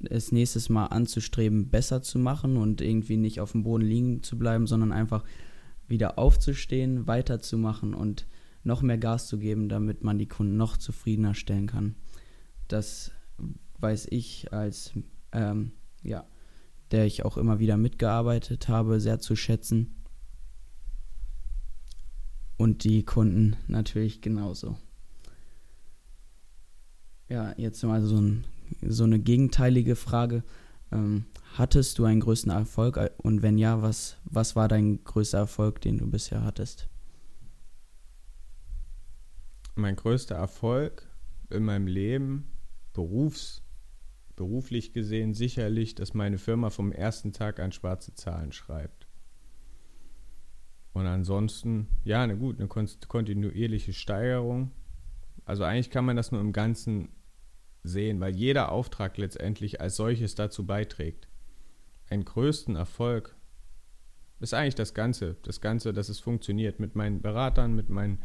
es 0.00 0.32
nächstes 0.32 0.68
Mal 0.68 0.86
anzustreben, 0.86 1.70
besser 1.70 2.02
zu 2.02 2.18
machen 2.18 2.56
und 2.56 2.80
irgendwie 2.80 3.16
nicht 3.16 3.40
auf 3.40 3.52
dem 3.52 3.62
Boden 3.62 3.84
liegen 3.84 4.22
zu 4.22 4.38
bleiben, 4.38 4.66
sondern 4.66 4.92
einfach 4.92 5.24
wieder 5.88 6.18
aufzustehen, 6.18 7.06
weiterzumachen 7.06 7.94
und 7.94 8.26
noch 8.64 8.82
mehr 8.82 8.98
Gas 8.98 9.28
zu 9.28 9.38
geben, 9.38 9.68
damit 9.68 10.02
man 10.02 10.18
die 10.18 10.26
Kunden 10.26 10.56
noch 10.56 10.76
zufriedener 10.76 11.34
stellen 11.34 11.66
kann. 11.66 11.94
Das 12.68 13.12
weiß 13.78 14.08
ich 14.10 14.52
als 14.52 14.92
ähm, 15.32 15.72
ja, 16.02 16.26
der 16.92 17.06
ich 17.06 17.24
auch 17.24 17.36
immer 17.36 17.58
wieder 17.58 17.76
mitgearbeitet 17.76 18.68
habe, 18.68 19.00
sehr 19.00 19.18
zu 19.18 19.36
schätzen. 19.36 19.94
Und 22.56 22.84
die 22.84 23.04
Kunden 23.04 23.56
natürlich 23.66 24.22
genauso. 24.22 24.78
Ja, 27.28 27.54
jetzt 27.56 27.82
mal 27.82 28.02
so, 28.02 28.16
ein, 28.16 28.44
so 28.82 29.04
eine 29.04 29.18
gegenteilige 29.18 29.96
Frage. 29.96 30.42
Ähm, 30.92 31.26
hattest 31.54 31.98
du 31.98 32.04
einen 32.04 32.20
größten 32.20 32.52
Erfolg? 32.52 32.98
Und 33.18 33.42
wenn 33.42 33.58
ja, 33.58 33.82
was, 33.82 34.16
was 34.24 34.56
war 34.56 34.68
dein 34.68 35.02
größter 35.02 35.38
Erfolg, 35.38 35.80
den 35.80 35.98
du 35.98 36.08
bisher 36.08 36.44
hattest? 36.44 36.88
Mein 39.74 39.96
größter 39.96 40.36
Erfolg 40.36 41.06
in 41.50 41.64
meinem 41.64 41.86
Leben, 41.86 42.46
berufs, 42.94 43.62
beruflich 44.36 44.92
gesehen, 44.92 45.34
sicherlich, 45.34 45.94
dass 45.94 46.14
meine 46.14 46.38
Firma 46.38 46.70
vom 46.70 46.92
ersten 46.92 47.32
Tag 47.32 47.58
an 47.58 47.72
schwarze 47.72 48.14
Zahlen 48.14 48.52
schreibt. 48.52 49.06
Und 50.92 51.06
ansonsten, 51.06 51.88
ja, 52.04 52.22
eine 52.22 52.36
gut, 52.36 52.58
eine 52.58 52.68
kontinuierliche 52.68 53.92
Steigerung. 53.92 54.70
Also 55.44 55.64
eigentlich 55.64 55.90
kann 55.90 56.04
man 56.04 56.16
das 56.16 56.32
nur 56.32 56.40
im 56.40 56.52
Ganzen 56.52 57.10
sehen, 57.82 58.20
weil 58.20 58.34
jeder 58.34 58.72
Auftrag 58.72 59.16
letztendlich 59.18 59.80
als 59.80 59.96
solches 59.96 60.34
dazu 60.34 60.66
beiträgt. 60.66 61.28
Einen 62.08 62.24
größten 62.24 62.76
Erfolg 62.76 63.36
ist 64.40 64.54
eigentlich 64.54 64.74
das 64.74 64.94
Ganze, 64.94 65.36
das 65.42 65.60
Ganze, 65.60 65.92
dass 65.92 66.08
es 66.08 66.20
funktioniert 66.20 66.80
mit 66.80 66.94
meinen 66.94 67.20
Beratern, 67.20 67.74
mit 67.74 67.88
meinen 67.88 68.22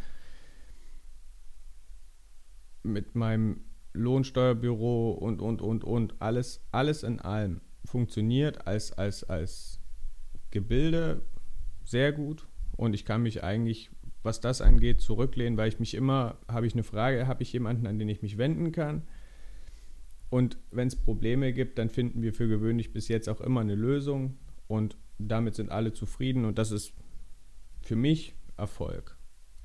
mit 2.84 3.16
meinem 3.16 3.64
Lohnsteuerbüro 3.94 5.12
und 5.12 5.42
und 5.42 5.62
und 5.62 5.84
und. 5.84 6.22
Alles 6.22 6.62
alles 6.72 7.04
in 7.04 7.20
allem 7.20 7.62
funktioniert 7.86 8.68
als 8.68 8.92
als 8.94 9.24
als 9.24 9.80
Gebilde 10.52 11.22
sehr 11.84 12.12
gut. 12.12 12.48
Und 12.78 12.94
ich 12.94 13.06
kann 13.06 13.22
mich 13.24 13.44
eigentlich 13.44 13.92
was 14.24 14.40
das 14.40 14.62
angeht 14.62 15.02
zurücklehnen, 15.02 15.58
weil 15.58 15.70
ich 15.70 15.80
mich 15.80 15.94
immer 15.96 16.38
habe 16.48 16.68
ich 16.68 16.74
eine 16.74 16.84
Frage, 16.84 17.28
habe 17.28 17.44
ich 17.44 17.54
jemanden, 17.54 17.88
an 17.88 17.98
den 17.98 18.10
ich 18.10 18.22
mich 18.22 18.38
wenden 18.38 18.72
kann? 18.72 19.04
Und 20.30 20.58
wenn 20.72 20.88
es 20.88 20.96
Probleme 20.96 21.52
gibt, 21.54 21.78
dann 21.78 21.90
finden 21.90 22.22
wir 22.22 22.34
für 22.34 22.48
gewöhnlich 22.48 22.94
bis 22.94 23.08
jetzt 23.08 23.28
auch 23.28 23.42
immer 23.42 23.62
eine 23.62 23.76
Lösung. 23.76 24.38
Und 24.68 24.96
damit 25.18 25.56
sind 25.56 25.72
alle 25.72 25.92
zufrieden. 25.92 26.46
Und 26.46 26.58
das 26.58 26.72
ist 26.72 26.94
für 27.82 27.98
mich 27.98 28.36
Erfolg. 28.56 29.18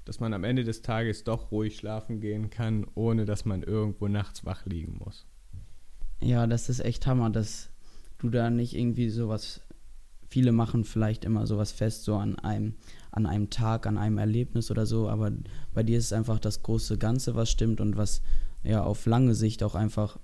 Dass 0.07 0.21
man 0.21 0.33
am 0.33 0.45
Ende 0.45 0.65
des 0.65 0.81
Tages 0.81 1.25
doch 1.25 1.51
ruhig 1.51 1.77
schlafen 1.77 2.21
gehen 2.21 2.49
kann, 2.49 2.87
ohne 2.95 3.27
dass 3.27 3.45
man 3.45 3.63
irgendwo 3.63 4.09
nachts 4.09 4.47
wach 4.47 4.65
liegen 4.65 4.97
muss. 5.05 5.27
Ja, 6.23 6.47
das 6.47 6.69
ist 6.69 6.81
echt 6.81 7.07
Hammer, 7.07 7.29
dass 7.29 7.71
du 8.19 8.31
da 8.31 8.49
nicht 8.49 8.75
irgendwie 8.75 9.11
sowas. 9.11 9.61
Viele 10.29 10.53
machen 10.53 10.85
vielleicht 10.85 11.25
immer 11.25 11.47
sowas 11.47 11.73
fest, 11.73 12.05
so 12.05 12.17
an 12.17 12.39
einem, 12.39 12.75
an 13.11 13.27
einem 13.27 13.51
Tag, 13.51 13.87
an 13.87 13.99
einem 13.99 14.19
Erlebnis 14.19 14.71
oder 14.71 14.87
so, 14.87 15.09
aber 15.09 15.33
bei 15.75 15.83
dir 15.83 15.99
ist 15.99 16.07
es 16.07 16.13
einfach 16.13 16.39
das 16.39 16.63
große 16.63 16.99
Ganze, 16.99 17.35
was 17.35 17.51
stimmt 17.51 17.81
und 17.81 17.97
was 17.97 18.23
ja 18.63 18.83
auf 18.83 19.07
lange 19.07 19.35
Sicht 19.35 19.63
auch 19.63 19.75
einfach 19.75 20.19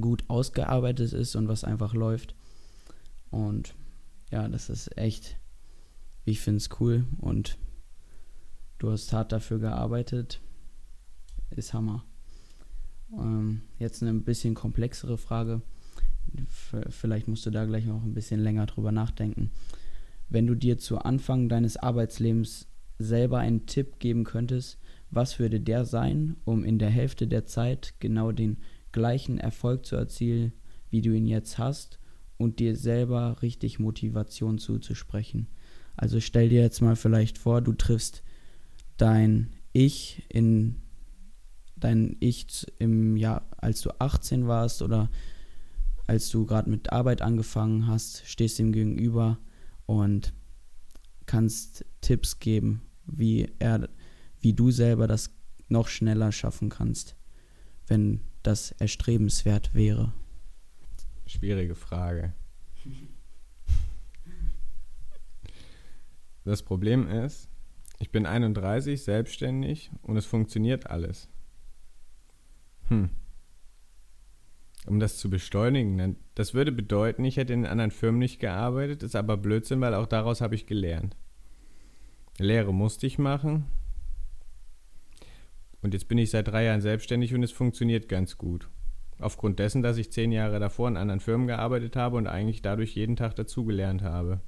gut 0.00 0.24
ausgearbeitet 0.28 1.12
ist 1.12 1.36
und 1.36 1.46
was 1.48 1.64
einfach 1.64 1.94
läuft. 1.94 2.34
Und 3.30 3.74
ja, 4.30 4.48
das 4.48 4.70
ist 4.70 4.96
echt, 4.96 5.36
ich 6.24 6.40
finde 6.40 6.58
es 6.58 6.68
cool 6.80 7.04
und 7.18 7.58
du 8.78 8.90
hast 8.90 9.12
hart 9.12 9.32
dafür 9.32 9.58
gearbeitet. 9.58 10.40
Ist 11.50 11.72
Hammer. 11.72 12.04
Ähm, 13.12 13.62
jetzt 13.78 14.02
eine 14.02 14.10
ein 14.10 14.24
bisschen 14.24 14.54
komplexere 14.54 15.18
Frage. 15.18 15.62
Vielleicht 16.90 17.26
musst 17.26 17.46
du 17.46 17.50
da 17.50 17.64
gleich 17.64 17.86
noch 17.86 18.02
ein 18.02 18.14
bisschen 18.14 18.40
länger 18.40 18.66
drüber 18.66 18.92
nachdenken. 18.92 19.50
Wenn 20.28 20.46
du 20.46 20.54
dir 20.54 20.78
zu 20.78 20.98
Anfang 20.98 21.48
deines 21.48 21.78
Arbeitslebens 21.78 22.68
selber 22.98 23.38
einen 23.38 23.66
Tipp 23.66 23.98
geben 23.98 24.24
könntest, 24.24 24.78
was 25.10 25.38
würde 25.38 25.60
der 25.60 25.86
sein, 25.86 26.36
um 26.44 26.64
in 26.64 26.78
der 26.78 26.90
Hälfte 26.90 27.26
der 27.26 27.46
Zeit 27.46 27.94
genau 27.98 28.32
den 28.32 28.58
gleichen 28.92 29.38
Erfolg 29.38 29.86
zu 29.86 29.96
erzielen, 29.96 30.52
wie 30.90 31.00
du 31.00 31.14
ihn 31.14 31.26
jetzt 31.26 31.56
hast 31.56 31.98
und 32.36 32.58
dir 32.58 32.76
selber 32.76 33.40
richtig 33.40 33.78
Motivation 33.78 34.58
zuzusprechen. 34.58 35.48
Also 35.96 36.20
stell 36.20 36.50
dir 36.50 36.60
jetzt 36.60 36.80
mal 36.80 36.96
vielleicht 36.96 37.38
vor, 37.38 37.62
du 37.62 37.72
triffst 37.72 38.22
dein 38.98 39.54
Ich 39.72 40.24
in 40.28 40.82
dein 41.76 42.16
Ich 42.20 42.66
im 42.78 43.16
Jahr, 43.16 43.42
als 43.56 43.80
du 43.80 43.90
18 43.98 44.46
warst 44.46 44.82
oder 44.82 45.10
als 46.06 46.30
du 46.30 46.46
gerade 46.46 46.70
mit 46.70 46.92
Arbeit 46.92 47.22
angefangen 47.22 47.86
hast, 47.86 48.26
stehst 48.26 48.58
ihm 48.58 48.72
gegenüber 48.72 49.38
und 49.86 50.32
kannst 51.26 51.84
Tipps 52.00 52.38
geben, 52.38 52.82
wie 53.04 53.48
er, 53.58 53.88
wie 54.40 54.54
du 54.54 54.70
selber 54.70 55.06
das 55.06 55.30
noch 55.68 55.88
schneller 55.88 56.32
schaffen 56.32 56.70
kannst, 56.70 57.14
wenn 57.86 58.20
das 58.42 58.72
erstrebenswert 58.72 59.74
wäre? 59.74 60.12
Schwierige 61.26 61.74
Frage. 61.74 62.32
Das 66.44 66.62
Problem 66.62 67.06
ist, 67.06 67.50
ich 67.98 68.10
bin 68.10 68.26
31, 68.26 69.02
selbstständig 69.02 69.90
und 70.02 70.16
es 70.16 70.26
funktioniert 70.26 70.88
alles. 70.88 71.28
Hm. 72.88 73.10
Um 74.86 75.00
das 75.00 75.18
zu 75.18 75.28
beschleunigen, 75.28 76.16
das 76.34 76.54
würde 76.54 76.72
bedeuten, 76.72 77.24
ich 77.24 77.36
hätte 77.36 77.52
in 77.52 77.66
anderen 77.66 77.90
Firmen 77.90 78.18
nicht 78.18 78.40
gearbeitet, 78.40 79.02
ist 79.02 79.16
aber 79.16 79.36
Blödsinn, 79.36 79.80
weil 79.80 79.94
auch 79.94 80.06
daraus 80.06 80.40
habe 80.40 80.54
ich 80.54 80.66
gelernt. 80.66 81.16
Lehre 82.38 82.72
musste 82.72 83.06
ich 83.06 83.18
machen, 83.18 83.66
und 85.80 85.94
jetzt 85.94 86.08
bin 86.08 86.18
ich 86.18 86.30
seit 86.30 86.48
drei 86.48 86.64
Jahren 86.64 86.80
selbstständig 86.80 87.34
und 87.34 87.42
es 87.42 87.52
funktioniert 87.52 88.08
ganz 88.08 88.36
gut. 88.36 88.68
Aufgrund 89.20 89.58
dessen, 89.58 89.82
dass 89.82 89.96
ich 89.96 90.12
zehn 90.12 90.32
Jahre 90.32 90.60
davor 90.60 90.88
in 90.88 90.96
anderen 90.96 91.20
Firmen 91.20 91.46
gearbeitet 91.46 91.96
habe 91.96 92.16
und 92.16 92.26
eigentlich 92.26 92.62
dadurch 92.62 92.94
jeden 92.94 93.16
Tag 93.16 93.36
dazugelernt 93.36 94.02
habe. 94.02 94.40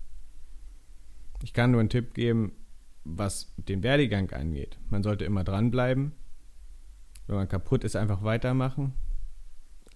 Ich 1.43 1.53
kann 1.53 1.71
nur 1.71 1.81
einen 1.81 1.89
Tipp 1.89 2.15
geben, 2.15 2.53
was 3.05 3.55
den 3.57 3.83
Werdegang 3.83 4.31
angeht. 4.31 4.79
Man 4.89 5.03
sollte 5.03 5.25
immer 5.25 5.45
dranbleiben. 5.45 6.13
Wenn 7.27 7.37
man 7.37 7.49
kaputt 7.49 7.85
ist, 7.85 7.97
einfach 7.97 8.23
weitermachen. 8.23 8.95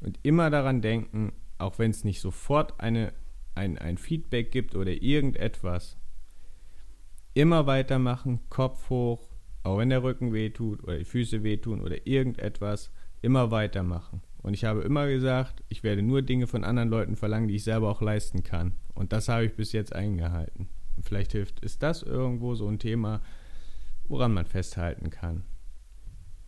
Und 0.01 0.19
immer 0.23 0.51
daran 0.51 0.83
denken, 0.83 1.33
auch 1.59 1.79
wenn 1.79 1.91
es 1.91 2.05
nicht 2.05 2.21
sofort 2.21 2.81
eine, 2.81 3.13
ein, 3.55 3.79
ein 3.79 3.99
Feedback 3.99 4.51
gibt 4.51 4.75
oder 4.75 4.91
irgendetwas, 4.91 5.97
immer 7.35 7.67
weitermachen, 7.67 8.41
Kopf 8.49 8.91
hoch, 8.91 9.29
auch 9.63 9.79
wenn 9.79 9.91
der 9.91 10.03
Rücken 10.03 10.33
wehtut 10.33 10.83
oder 10.85 10.99
die 10.99 11.05
Füße 11.05 11.43
wehtun 11.43 11.81
oder 11.81 12.07
irgendetwas, 12.07 12.91
immer 13.23 13.51
weitermachen. 13.51 14.23
Und 14.43 14.53
ich 14.53 14.65
habe 14.65 14.83
immer 14.83 15.09
gesagt, 15.09 15.65
ich 15.69 15.83
werde 15.83 16.03
nur 16.03 16.21
Dinge 16.21 16.47
von 16.47 16.65
anderen 16.65 16.91
Leuten 16.91 17.17
verlangen, 17.17 17.49
die 17.49 17.57
ich 17.57 17.65
selber 17.65 17.89
auch 17.91 18.03
leisten 18.03 18.43
kann. 18.43 18.75
Und 18.95 19.13
das 19.13 19.29
habe 19.29 19.47
ich 19.47 19.57
bis 19.57 19.73
jetzt 19.73 19.95
eingehalten. 19.95 20.69
Vielleicht 21.05 21.33
hilft, 21.33 21.61
ist 21.61 21.83
das 21.83 22.03
irgendwo 22.03 22.55
so 22.55 22.67
ein 22.67 22.79
Thema, 22.79 23.21
woran 24.09 24.33
man 24.33 24.47
festhalten 24.47 25.11
kann. 25.11 25.45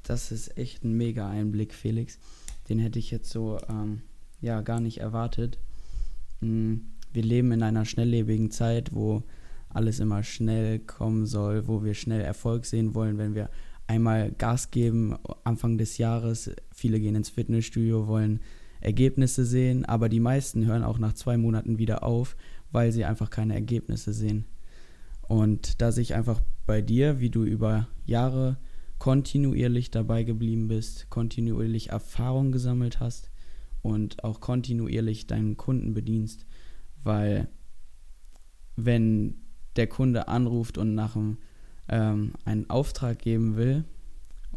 Das 0.02 0.32
ist 0.32 0.56
echt 0.56 0.84
ein 0.84 0.96
mega 0.96 1.28
Einblick, 1.28 1.74
Felix. 1.74 2.18
Den 2.68 2.78
hätte 2.78 2.98
ich 2.98 3.10
jetzt 3.10 3.30
so 3.30 3.58
ähm, 3.68 4.02
ja 4.40 4.60
gar 4.62 4.80
nicht 4.80 4.98
erwartet. 4.98 5.58
Mm, 6.40 6.76
wir 7.12 7.22
leben 7.22 7.52
in 7.52 7.62
einer 7.62 7.84
schnelllebigen 7.84 8.50
Zeit, 8.50 8.94
wo 8.94 9.22
alles 9.68 10.00
immer 10.00 10.22
schnell 10.22 10.78
kommen 10.78 11.26
soll, 11.26 11.66
wo 11.66 11.84
wir 11.84 11.94
schnell 11.94 12.20
Erfolg 12.20 12.64
sehen 12.66 12.94
wollen, 12.94 13.18
wenn 13.18 13.34
wir 13.34 13.50
einmal 13.86 14.32
Gas 14.32 14.70
geben 14.70 15.16
Anfang 15.44 15.78
des 15.78 15.98
Jahres. 15.98 16.50
Viele 16.72 17.00
gehen 17.00 17.14
ins 17.14 17.30
Fitnessstudio, 17.30 18.06
wollen 18.06 18.40
Ergebnisse 18.86 19.44
sehen, 19.44 19.84
aber 19.84 20.08
die 20.08 20.20
meisten 20.20 20.64
hören 20.64 20.84
auch 20.84 20.98
nach 20.98 21.12
zwei 21.12 21.36
Monaten 21.36 21.78
wieder 21.78 22.04
auf, 22.04 22.36
weil 22.70 22.92
sie 22.92 23.04
einfach 23.04 23.30
keine 23.30 23.54
Ergebnisse 23.54 24.12
sehen. 24.12 24.44
Und 25.22 25.82
da 25.82 25.90
sich 25.90 26.14
einfach 26.14 26.40
bei 26.66 26.82
dir, 26.82 27.18
wie 27.18 27.30
du 27.30 27.42
über 27.42 27.88
Jahre 28.04 28.58
kontinuierlich 28.98 29.90
dabei 29.90 30.22
geblieben 30.22 30.68
bist, 30.68 31.10
kontinuierlich 31.10 31.90
Erfahrung 31.90 32.52
gesammelt 32.52 33.00
hast 33.00 33.30
und 33.82 34.22
auch 34.22 34.40
kontinuierlich 34.40 35.26
deinen 35.26 35.56
Kunden 35.56 35.92
bedienst, 35.92 36.46
weil 37.02 37.48
wenn 38.76 39.34
der 39.74 39.88
Kunde 39.88 40.28
anruft 40.28 40.78
und 40.78 40.94
nach 40.94 41.16
einem, 41.16 41.38
ähm, 41.88 42.34
einen 42.44 42.70
Auftrag 42.70 43.18
geben 43.18 43.56
will 43.56 43.82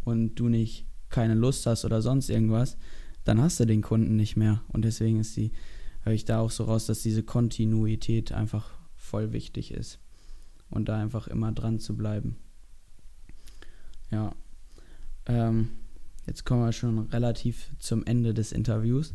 und 0.05 0.35
du 0.35 0.49
nicht 0.49 0.85
keine 1.09 1.33
Lust 1.33 1.65
hast 1.65 1.83
oder 1.83 2.03
sonst 2.03 2.29
irgendwas, 2.29 2.77
dann 3.23 3.41
hast 3.41 3.59
du 3.59 3.65
den 3.65 3.81
Kunden 3.81 4.15
nicht 4.15 4.35
mehr. 4.35 4.61
Und 4.69 4.85
deswegen 4.85 5.19
ist 5.19 5.35
die, 5.37 5.51
höre 6.01 6.13
ich 6.13 6.25
da 6.25 6.39
auch 6.39 6.51
so 6.51 6.63
raus, 6.63 6.85
dass 6.85 7.01
diese 7.01 7.23
Kontinuität 7.23 8.31
einfach 8.31 8.71
voll 8.95 9.33
wichtig 9.33 9.71
ist. 9.71 9.99
Und 10.69 10.89
da 10.89 10.99
einfach 10.99 11.27
immer 11.27 11.51
dran 11.51 11.79
zu 11.79 11.95
bleiben. 11.95 12.35
Ja. 14.11 14.33
Ähm, 15.25 15.69
jetzt 16.27 16.45
kommen 16.45 16.63
wir 16.63 16.73
schon 16.73 16.99
relativ 16.99 17.71
zum 17.79 18.05
Ende 18.05 18.33
des 18.33 18.51
Interviews. 18.51 19.13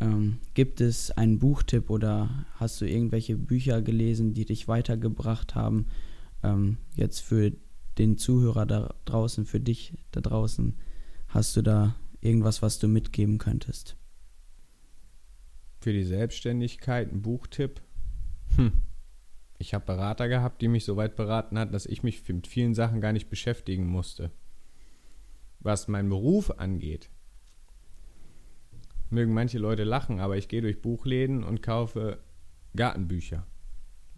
Ähm, 0.00 0.38
gibt 0.54 0.80
es 0.80 1.10
einen 1.12 1.38
Buchtipp 1.38 1.88
oder 1.88 2.46
hast 2.54 2.80
du 2.80 2.88
irgendwelche 2.88 3.36
Bücher 3.36 3.80
gelesen, 3.80 4.34
die 4.34 4.44
dich 4.44 4.66
weitergebracht 4.66 5.54
haben, 5.54 5.86
ähm, 6.42 6.78
jetzt 6.96 7.20
für 7.20 7.52
den 7.98 8.18
Zuhörer 8.18 8.66
da 8.66 8.94
draußen, 9.04 9.46
für 9.46 9.60
dich 9.60 9.94
da 10.10 10.20
draußen, 10.20 10.74
hast 11.28 11.56
du 11.56 11.62
da 11.62 11.94
irgendwas, 12.24 12.62
was 12.62 12.78
du 12.78 12.88
mitgeben 12.88 13.38
könntest? 13.38 13.96
Für 15.80 15.92
die 15.92 16.04
Selbstständigkeit 16.04 17.12
ein 17.12 17.22
Buchtipp. 17.22 17.82
Hm. 18.56 18.72
Ich 19.58 19.74
habe 19.74 19.84
Berater 19.84 20.28
gehabt, 20.28 20.62
die 20.62 20.68
mich 20.68 20.84
so 20.84 20.96
weit 20.96 21.16
beraten 21.16 21.58
hatten, 21.58 21.72
dass 21.72 21.86
ich 21.86 22.02
mich 22.02 22.26
mit 22.28 22.46
vielen 22.46 22.74
Sachen 22.74 23.00
gar 23.00 23.12
nicht 23.12 23.30
beschäftigen 23.30 23.86
musste. 23.86 24.30
Was 25.60 25.88
meinen 25.88 26.08
Beruf 26.08 26.50
angeht, 26.50 27.10
mögen 29.10 29.32
manche 29.32 29.58
Leute 29.58 29.84
lachen, 29.84 30.20
aber 30.20 30.36
ich 30.36 30.48
gehe 30.48 30.62
durch 30.62 30.82
Buchläden 30.82 31.44
und 31.44 31.62
kaufe 31.62 32.18
Gartenbücher 32.74 33.46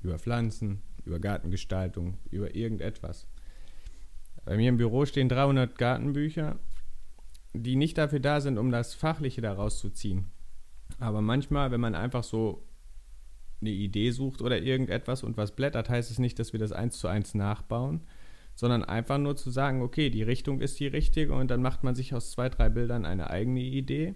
über 0.03 0.19
Pflanzen, 0.19 0.83
über 1.05 1.19
Gartengestaltung, 1.19 2.19
über 2.31 2.55
irgendetwas. 2.55 3.27
Bei 4.45 4.57
mir 4.57 4.69
im 4.69 4.77
Büro 4.77 5.05
stehen 5.05 5.29
300 5.29 5.77
Gartenbücher, 5.77 6.59
die 7.63 7.77
nicht 7.77 7.99
dafür 7.99 8.21
da 8.21 8.41
sind, 8.41 8.59
um 8.59 8.71
das 8.71 8.95
Fachliche 8.95 9.41
daraus 9.41 9.79
zu 9.79 9.91
ziehen. 9.91 10.27
Aber 10.99 11.21
manchmal, 11.21 11.71
wenn 11.71 11.81
man 11.81 11.95
einfach 11.95 12.25
so 12.25 12.67
eine 13.61 13.71
Idee 13.71 14.11
sucht 14.11 14.43
oder 14.43 14.61
irgendetwas 14.61 15.23
und 15.23 15.37
was 15.37 15.57
blättert, 15.57 15.89
heißt 15.89 16.11
es 16.11 16.19
nicht, 16.19 16.39
dass 16.39 16.53
wir 16.53 16.61
das 16.61 16.73
eins 16.73 16.99
zu 16.99 17.09
eins 17.09 17.35
nachbauen, 17.35 18.03
sondern 18.55 18.85
einfach 18.85 19.19
nur 19.19 19.37
zu 19.37 19.51
sagen, 19.51 19.83
okay, 19.83 20.11
die 20.11 20.23
Richtung 20.23 20.61
ist 20.61 20.81
die 20.81 20.87
richtige 20.87 21.35
und 21.35 21.51
dann 21.51 21.63
macht 21.63 21.85
man 21.85 21.95
sich 21.95 22.15
aus 22.15 22.31
zwei, 22.31 22.49
drei 22.49 22.69
Bildern 22.69 23.05
eine 23.05 23.31
eigene 23.31 23.61
Idee 23.61 24.15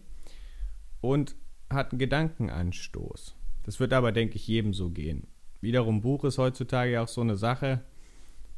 und 1.01 1.37
hat 1.69 1.93
einen 1.93 1.99
Gedankenanstoß. 1.99 3.37
Das 3.65 3.81
wird 3.81 3.93
aber, 3.93 4.13
denke 4.13 4.37
ich, 4.37 4.47
jedem 4.47 4.73
so 4.73 4.91
gehen. 4.91 5.27
Wiederum 5.61 6.01
Buch 6.01 6.25
ist 6.25 6.39
heutzutage 6.39 7.01
auch 7.01 7.09
so 7.09 7.21
eine 7.21 7.37
Sache. 7.37 7.83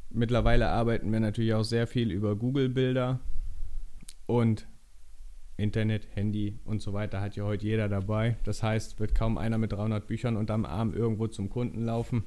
Mittlerweile 0.09 0.69
arbeiten 0.69 1.11
wir 1.11 1.19
natürlich 1.19 1.53
auch 1.53 1.63
sehr 1.63 1.87
viel 1.87 2.11
über 2.11 2.35
Google-Bilder 2.35 3.19
und 4.25 4.67
Internet, 5.57 6.07
Handy 6.15 6.59
und 6.65 6.81
so 6.81 6.93
weiter 6.93 7.21
hat 7.21 7.35
ja 7.35 7.43
heute 7.43 7.65
jeder 7.65 7.89
dabei. 7.89 8.37
Das 8.43 8.63
heißt, 8.63 8.99
wird 8.99 9.15
kaum 9.15 9.37
einer 9.37 9.57
mit 9.57 9.71
300 9.71 10.07
Büchern 10.07 10.37
unterm 10.37 10.65
Arm 10.65 10.93
irgendwo 10.93 11.27
zum 11.27 11.49
Kunden 11.49 11.83
laufen 11.85 12.23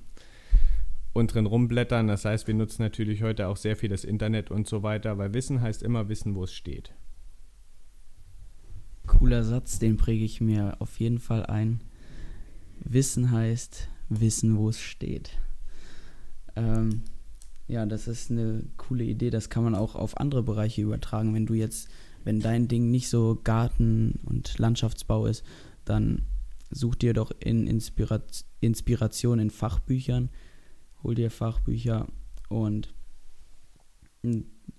und 1.12 1.34
drin 1.34 1.46
rumblättern. 1.46 2.06
Das 2.06 2.24
heißt, 2.24 2.46
wir 2.46 2.54
nutzen 2.54 2.82
natürlich 2.82 3.22
heute 3.22 3.48
auch 3.48 3.56
sehr 3.56 3.76
viel 3.76 3.88
das 3.88 4.04
Internet 4.04 4.50
und 4.50 4.68
so 4.68 4.82
weiter, 4.82 5.18
weil 5.18 5.34
Wissen 5.34 5.60
heißt 5.60 5.82
immer 5.82 6.08
wissen, 6.08 6.34
wo 6.34 6.44
es 6.44 6.52
steht. 6.52 6.92
Cooler 9.06 9.44
Satz, 9.44 9.78
den 9.78 9.96
präge 9.96 10.24
ich 10.24 10.40
mir 10.40 10.76
auf 10.80 10.98
jeden 11.00 11.18
Fall 11.18 11.46
ein. 11.46 11.80
Wissen 12.80 13.30
heißt 13.30 13.88
wissen, 14.08 14.56
wo 14.56 14.68
es 14.68 14.80
steht. 14.80 15.30
Ähm, 16.54 17.02
ja, 17.68 17.86
das 17.86 18.08
ist 18.08 18.30
eine 18.30 18.64
coole 18.76 19.04
Idee. 19.04 19.30
Das 19.30 19.50
kann 19.50 19.64
man 19.64 19.74
auch 19.74 19.94
auf 19.94 20.18
andere 20.18 20.42
Bereiche 20.42 20.82
übertragen. 20.82 21.34
Wenn 21.34 21.46
du 21.46 21.54
jetzt, 21.54 21.88
wenn 22.26 22.40
dein 22.40 22.66
Ding 22.66 22.90
nicht 22.90 23.08
so 23.08 23.40
Garten 23.44 24.18
und 24.24 24.58
Landschaftsbau 24.58 25.26
ist, 25.26 25.44
dann 25.84 26.22
such 26.70 26.96
dir 26.96 27.14
doch 27.14 27.30
in 27.38 27.68
Inspirat 27.68 28.44
Inspiration 28.58 29.38
in 29.38 29.50
Fachbüchern, 29.50 30.30
hol 31.04 31.14
dir 31.14 31.30
Fachbücher 31.30 32.08
und 32.48 32.92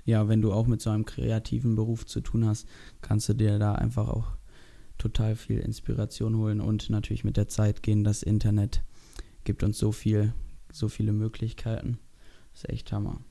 ja, 0.04 0.28
wenn 0.28 0.42
du 0.42 0.52
auch 0.52 0.68
mit 0.68 0.82
so 0.82 0.90
einem 0.90 1.06
kreativen 1.06 1.76
Beruf 1.76 2.06
zu 2.06 2.20
tun 2.20 2.46
hast, 2.46 2.68
kannst 3.00 3.30
du 3.30 3.34
dir 3.34 3.58
da 3.60 3.76
einfach 3.76 4.10
auch 4.10 4.36
total 4.98 5.38
viel 5.38 5.60
Inspiration 5.60 6.36
holen 6.36 6.60
und 6.60 6.90
natürlich 6.90 7.24
mit 7.24 7.38
der 7.38 7.48
Zeit 7.48 7.82
gehen. 7.82 8.04
Das 8.04 8.24
Internet 8.24 8.84
gibt 9.46 9.64
uns 9.64 9.78
so 9.78 9.94
viel, 9.94 10.34
so 10.74 10.90
viele 10.90 11.14
Möglichkeiten. 11.14 11.98
Das 12.52 12.66
ist 12.66 12.70
echt 12.72 12.92
Hammer. 12.92 13.22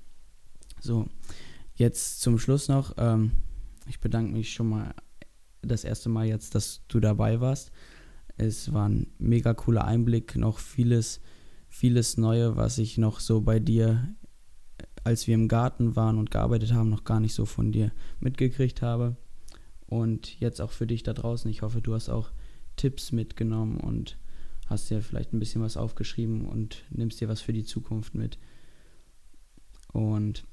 So, 0.81 1.07
jetzt 1.75 2.23
zum 2.23 2.39
Schluss 2.39 2.69
noch. 2.69 2.95
Ähm, 2.97 3.33
ich 3.89 4.01
bedanke 4.01 4.33
mich 4.33 4.53
schon 4.53 4.69
mal 4.69 4.95
das 5.63 5.85
erste 5.85 6.09
Mal 6.09 6.27
jetzt, 6.27 6.55
dass 6.55 6.83
du 6.89 7.01
dabei 7.01 7.41
warst. 7.41 7.73
Es 8.37 8.73
war 8.73 8.89
ein 8.89 9.09
mega 9.19 9.55
cooler 9.55 9.85
Einblick, 9.85 10.37
noch 10.37 10.59
vieles, 10.59 11.21
vieles 11.69 12.17
Neue, 12.17 12.57
was 12.57 12.79
ich 12.79 12.99
noch 12.99 13.21
so 13.21 13.41
bei 13.41 13.59
dir 13.59 14.15
als 15.07 15.29
wir 15.29 15.37
im 15.37 15.47
Garten 15.47 15.95
waren 15.95 16.19
und 16.19 16.33
gearbeitet 16.33 16.73
haben, 16.73 16.91
noch 16.91 17.05
gar 17.05 17.21
nicht 17.21 17.33
so 17.33 17.47
von 17.47 17.71
dir 17.71 17.93
mitgekriegt 18.19 18.83
habe. 18.83 19.17
Und 19.87 20.41
jetzt 20.41 20.61
auch 20.61 20.73
für 20.73 20.89
dich 20.89 21.05
da 21.05 21.13
draußen. 21.13 21.49
Ich 21.49 21.63
hoffe, 21.63 21.81
du 21.81 21.95
hast 21.95 22.09
auch 22.09 22.33
Tipps 22.75 23.13
mitgenommen 23.13 23.79
und 23.79 24.19
hast 24.67 24.91
dir 24.91 25.01
vielleicht 25.01 25.33
ein 25.33 25.39
bisschen 25.39 25.63
was 25.63 25.77
aufgeschrieben 25.77 26.45
und 26.45 26.83
nimmst 26.91 27.21
dir 27.21 27.29
was 27.29 27.41
für 27.41 27.53
die 27.53 27.63
Zukunft 27.63 28.17
mit. 28.17 28.37
Und 29.93 30.45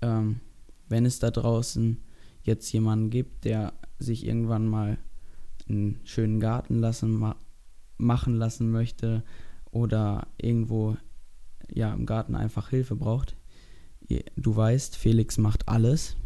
ähm, 0.00 0.40
wenn 0.88 1.04
es 1.04 1.18
da 1.18 1.30
draußen 1.30 1.98
jetzt 2.42 2.70
jemanden 2.72 3.10
gibt, 3.10 3.44
der 3.44 3.72
sich 3.98 4.26
irgendwann 4.26 4.66
mal 4.66 4.98
einen 5.68 6.00
schönen 6.04 6.40
Garten 6.40 6.76
lassen, 6.76 7.12
ma 7.12 7.36
machen 8.00 8.34
lassen 8.34 8.70
möchte 8.70 9.24
oder 9.72 10.28
irgendwo 10.40 10.96
ja 11.68 11.92
im 11.92 12.06
Garten 12.06 12.36
einfach 12.36 12.70
Hilfe 12.70 12.94
braucht, 12.94 13.36
du 14.36 14.56
weißt, 14.56 14.96
Felix 14.96 15.38
macht 15.38 15.68
alles. 15.68 16.16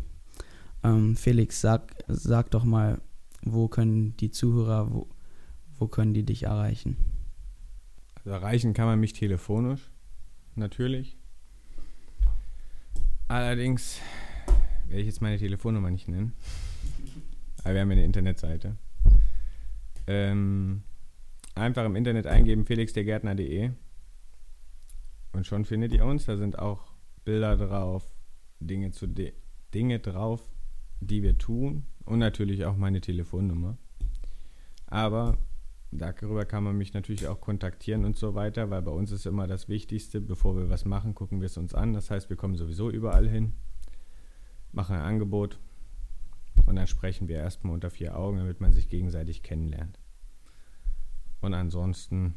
Ähm, 0.85 1.17
Felix, 1.17 1.61
sag, 1.61 1.95
sag 2.09 2.51
doch 2.51 2.65
mal, 2.65 3.01
wo 3.43 3.69
können 3.69 4.17
die 4.19 4.31
Zuhörer, 4.31 4.93
wo, 4.93 5.09
wo 5.79 5.89
können 5.89 6.15
die 6.15 6.25
dich 6.25 6.45
erreichen? 6.45 6.97
Also 8.17 8.31
erreichen 8.31 8.73
kann 8.73 8.87
man 8.87 9.01
mich 9.01 9.15
telefonisch, 9.15 9.91
natürlich. 10.55 11.17
Allerdings 13.29 13.99
werde 14.93 15.01
ich 15.01 15.07
jetzt 15.07 15.23
meine 15.23 15.39
Telefonnummer 15.39 15.91
nicht 15.91 16.07
nennen. 16.07 16.35
Aber 17.65 17.73
wir 17.73 17.81
haben 17.81 17.91
eine 17.91 18.05
Internetseite. 18.05 18.77
Ähm, 20.07 20.83
einfach 21.55 21.87
im 21.87 21.97
Internet 21.97 22.27
eingeben 22.27 22.67
felixdergärtner.de 22.67 23.71
und 25.33 25.47
schon 25.47 25.65
findet 25.65 25.95
ihr 25.95 26.05
uns. 26.05 26.27
Da 26.27 26.37
sind 26.37 26.59
auch 26.59 26.93
Bilder 27.25 27.57
drauf, 27.57 28.05
Dinge, 28.61 28.91
zu 28.91 29.07
Dinge 29.73 29.99
drauf, 29.99 30.43
die 31.01 31.23
wir 31.23 31.39
tun 31.39 31.85
und 32.05 32.19
natürlich 32.19 32.67
auch 32.67 32.77
meine 32.77 33.01
Telefonnummer. 33.01 33.79
Aber 34.89 35.39
darüber 35.91 36.45
kann 36.45 36.65
man 36.65 36.77
mich 36.77 36.93
natürlich 36.93 37.29
auch 37.29 37.41
kontaktieren 37.41 38.05
und 38.05 38.19
so 38.19 38.35
weiter, 38.35 38.69
weil 38.69 38.83
bei 38.83 38.93
uns 38.93 39.11
ist 39.11 39.25
immer 39.25 39.47
das 39.47 39.71
Wichtigste, 39.71 40.21
bevor 40.21 40.55
wir 40.55 40.69
was 40.69 40.85
machen, 40.85 41.15
gucken 41.15 41.41
wir 41.41 41.47
es 41.47 41.57
uns 41.57 41.73
an. 41.73 41.95
Das 41.95 42.11
heißt, 42.11 42.29
wir 42.29 42.37
kommen 42.37 42.57
sowieso 42.57 42.91
überall 42.91 43.27
hin, 43.27 43.55
machen 44.73 44.97
ein 44.97 45.03
Angebot 45.03 45.59
und 46.67 46.77
dann 46.77 46.87
sprechen 46.87 47.29
wir 47.29 47.37
erstmal 47.37 47.75
unter 47.75 47.91
vier 47.91 48.17
Augen, 48.17 48.39
damit 48.39 48.61
man 48.61 48.73
sich 48.73 48.89
gegenseitig 48.89 49.43
kennenlernt. 49.43 49.99
Und 51.41 51.55
ansonsten 51.55 52.35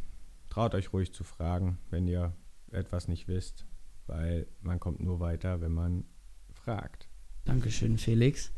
traut 0.49 0.75
euch 0.75 0.93
ruhig 0.93 1.13
zu 1.13 1.23
fragen, 1.23 1.77
wenn 1.89 2.07
ihr 2.07 2.33
etwas 2.71 3.07
nicht 3.07 3.27
wisst 3.27 3.65
weil 4.07 4.47
man 4.61 4.79
kommt 4.79 5.01
nur 5.01 5.19
weiter, 5.19 5.61
wenn 5.61 5.73
man 5.73 6.05
fragt. 6.53 7.07
Dankeschön, 7.45 7.97
Felix. 7.97 8.51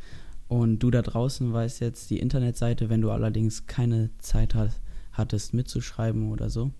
Und 0.47 0.79
du 0.79 0.91
da 0.91 1.01
draußen 1.01 1.51
weißt 1.51 1.81
jetzt 1.81 2.09
die 2.09 2.19
Internetseite, 2.19 2.89
wenn 2.89 3.01
du 3.01 3.11
allerdings 3.11 3.65
keine 3.65 4.11
Zeit 4.17 4.55
hast, 4.55 4.81
hattest 5.11 5.53
mitzuschreiben 5.53 6.31
oder 6.31 6.49
so, 6.49 6.71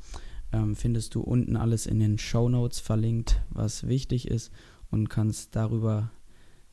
ähm, 0.53 0.75
findest 0.75 1.15
du 1.15 1.21
unten 1.21 1.57
alles 1.57 1.85
in 1.85 1.99
den 1.99 2.17
Show 2.17 2.47
Notes 2.47 2.79
verlinkt, 2.79 3.41
was 3.49 3.87
wichtig 3.87 4.29
ist 4.29 4.51
und 4.89 5.09
kannst 5.09 5.55
darüber 5.55 6.11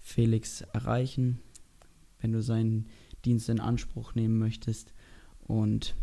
Felix 0.05 0.61
erreichen, 0.61 1.41
wenn 2.21 2.31
du 2.31 2.43
seinen 2.43 2.87
Dienst 3.25 3.49
in 3.49 3.59
Anspruch 3.59 4.15
nehmen 4.15 4.39
möchtest. 4.39 4.93
Und 5.47 5.95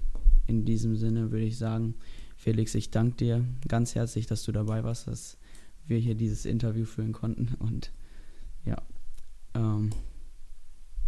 in 0.48 0.66
diesem 0.66 0.98
Sinne 0.98 1.32
würde 1.32 1.46
ich 1.46 1.58
sagen, 1.58 1.94
Felix, 2.36 2.74
ich 2.74 2.90
danke 2.90 3.18
dir 3.18 3.46
ganz 3.68 3.94
herzlich, 3.94 4.26
dass 4.26 4.44
du 4.44 4.52
dabei 4.52 4.84
warst. 4.84 5.08
Das 5.08 5.38
wir 5.86 6.00
hier 6.00 6.16
dieses 6.16 6.46
Interview 6.46 6.86
führen 6.86 7.12
konnten. 7.12 7.56
Und 7.60 7.92
ja, 8.66 8.82
ähm, 9.54 9.92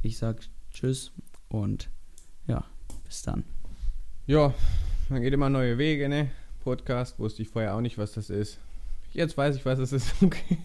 ich 0.04 0.18
sag 0.18 0.42
Tschüss 0.72 1.12
und 1.50 1.90
ja, 2.48 2.64
bis 3.06 3.24
dann. 3.24 3.44
Ja, 4.28 4.54
man 5.10 5.24
geht 5.24 5.34
immer 5.34 5.50
neue 5.50 5.80
Wege, 5.80 6.08
ne? 6.10 6.30
Podcast 6.60 7.18
wusste 7.18 7.42
ich 7.42 7.50
vorher 7.50 7.76
auch 7.76 7.82
nicht, 7.82 7.98
was 7.98 8.14
das 8.14 8.30
ist. 8.30 8.60
Jetzt 9.14 9.36
weiß 9.36 9.56
ich, 9.56 9.66
was 9.66 9.80
es 9.80 9.92
ist. 9.94 10.14
Okay. 10.22 10.60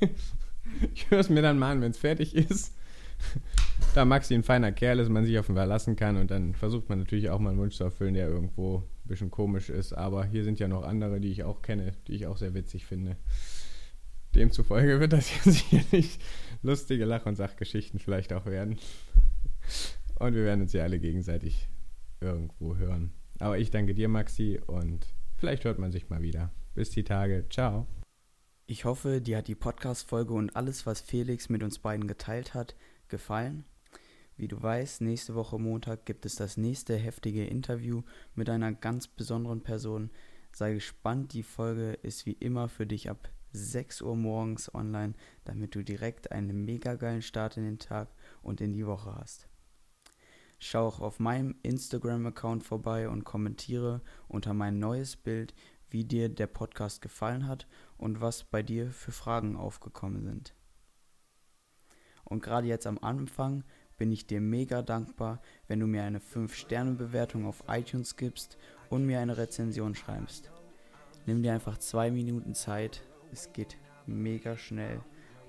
Ich 0.95 1.11
höre 1.11 1.21
es 1.21 1.31
mir 1.31 1.43
dann 1.43 1.59
mal 1.59 1.73
an, 1.73 1.81
wenn 1.81 1.91
es 1.91 1.99
fertig 1.99 2.35
ist. 2.35 2.75
Da 3.95 4.05
Maxi 4.05 4.35
ein 4.35 4.43
feiner 4.43 4.71
Kerl 4.71 4.99
ist, 5.01 5.09
man 5.09 5.25
sich 5.25 5.39
auf 5.39 5.49
ihn 5.49 5.55
verlassen 5.55 5.97
kann 5.97 6.17
und 6.17 6.31
dann 6.31 6.55
versucht 6.55 6.89
man 6.89 6.99
natürlich 6.99 7.31
auch 7.31 7.39
mal 7.39 7.51
einen 7.51 7.59
Wunsch 7.59 7.77
zu 7.77 7.85
erfüllen, 7.85 8.15
der 8.15 8.29
irgendwo 8.29 8.79
ein 8.79 9.09
bisschen 9.09 9.31
komisch 9.31 9.71
ist. 9.71 9.93
Aber 9.93 10.25
hier 10.25 10.45
sind 10.45 10.59
ja 10.59 10.69
noch 10.69 10.85
andere, 10.85 11.21
die 11.21 11.31
ich 11.31 11.45
auch 11.45 11.63
kenne, 11.63 11.93
die 12.07 12.15
ich 12.15 12.27
auch 12.27 12.37
sehr 12.37 12.55
witzig 12.55 12.87
finde. 12.87 13.17
Demzufolge 14.35 15.01
wird 15.01 15.13
das 15.13 15.27
hier 15.29 15.53
sicherlich 15.53 16.19
lustige 16.63 17.05
Lach- 17.05 17.27
und 17.27 17.37
Sachgeschichten 17.37 17.99
vielleicht 17.99 18.33
auch 18.33 18.47
werden. 18.47 18.79
Und 20.19 20.35
wir 20.35 20.45
werden 20.45 20.63
uns 20.63 20.73
ja 20.73 20.83
alle 20.83 20.99
gegenseitig 20.99 21.69
irgendwo 22.21 22.77
hören. 22.77 23.13
Aber 23.39 23.59
ich 23.59 23.71
danke 23.71 23.95
dir, 23.95 24.09
Maxi, 24.09 24.61
und 24.67 25.07
vielleicht 25.37 25.65
hört 25.65 25.79
man 25.79 25.93
sich 25.93 26.09
mal 26.09 26.23
wieder. 26.23 26.51
Bis 26.75 26.91
die 26.91 27.05
Tage. 27.05 27.47
Ciao. 27.51 27.87
Ich 28.71 28.85
hoffe, 28.85 29.23
dir 29.23 29.39
hat 29.39 29.49
die 29.49 29.55
Podcast-Folge 29.55 30.35
und 30.35 30.55
alles, 30.55 30.85
was 30.85 31.01
Felix 31.01 31.49
mit 31.49 31.63
uns 31.63 31.79
beiden 31.79 32.07
geteilt 32.07 32.53
hat, 32.53 32.77
gefallen. 33.09 33.65
Wie 34.37 34.47
du 34.47 34.63
weißt, 34.63 35.01
nächste 35.01 35.35
Woche 35.35 35.59
Montag 35.59 36.05
gibt 36.05 36.27
es 36.27 36.35
das 36.35 36.59
nächste 36.59 36.95
heftige 36.95 37.47
Interview 37.47 38.03
mit 38.35 38.51
einer 38.51 38.75
ganz 38.75 39.09
besonderen 39.09 39.63
Person. 39.63 40.11
Sei 40.53 40.75
gespannt, 40.75 41.33
die 41.33 41.45
Folge 41.45 41.95
ist 42.03 42.27
wie 42.27 42.33
immer 42.33 42.69
für 42.69 42.87
dich 42.87 43.09
ab 43.09 43.31
6 43.53 44.03
Uhr 44.03 44.17
morgens 44.17 44.75
online, 44.75 45.15
damit 45.47 45.75
du 45.75 45.83
direkt 45.83 46.31
einen 46.31 46.67
mega 46.67 46.97
geilen 46.97 47.23
Start 47.23 47.57
in 47.57 47.65
den 47.65 47.79
Tag 47.79 48.11
und 48.43 48.61
in 48.61 48.75
die 48.75 48.87
Woche 48.87 49.15
hast. 49.15 49.49
Schau 50.59 50.89
auch 50.89 51.01
auf 51.01 51.21
meinem 51.21 51.55
Instagram-Account 51.63 52.65
vorbei 52.65 53.09
und 53.09 53.25
kommentiere 53.25 54.03
unter 54.27 54.53
mein 54.53 54.79
neues 54.79 55.17
Bild, 55.17 55.55
wie 55.91 56.05
dir 56.05 56.29
der 56.29 56.47
Podcast 56.47 57.03
gefallen 57.03 57.47
hat 57.47 57.67
und 57.97 58.21
was 58.21 58.45
bei 58.45 58.63
dir 58.63 58.91
für 58.91 59.13
Fragen 59.13 59.57
aufgekommen 59.57 60.23
sind. 60.23 60.55
Und 62.25 62.43
gerade 62.43 62.67
jetzt 62.67 62.87
am 62.87 62.99
Anfang 62.99 63.65
bin 63.97 64.13
ich 64.13 64.27
dir 64.27 64.41
mega 64.41 64.83
dankbar, 64.83 65.41
wenn 65.67 65.81
du 65.81 65.87
mir 65.87 66.05
eine 66.05 66.21
5-Sterne-Bewertung 66.21 67.47
auf 67.47 67.65
iTunes 67.69 68.17
gibst 68.17 68.59
und 68.91 69.05
mir 69.05 69.21
eine 69.21 69.37
Rezension 69.37 69.95
schreibst. 69.95 70.51
Nimm 71.27 71.43
dir 71.43 71.53
einfach 71.53 71.79
zwei 71.79 72.11
Minuten 72.11 72.55
Zeit, 72.55 73.03
es 73.33 73.53
geht 73.53 73.77
mega 74.07 74.57
schnell 74.57 75.01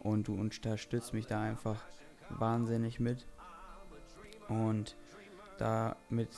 und 0.03 0.27
du 0.27 0.33
unterstützt 0.33 1.13
mich 1.13 1.27
da 1.27 1.41
einfach 1.41 1.83
wahnsinnig 2.29 2.99
mit. 2.99 3.27
Und 4.47 4.95
damit 5.57 6.29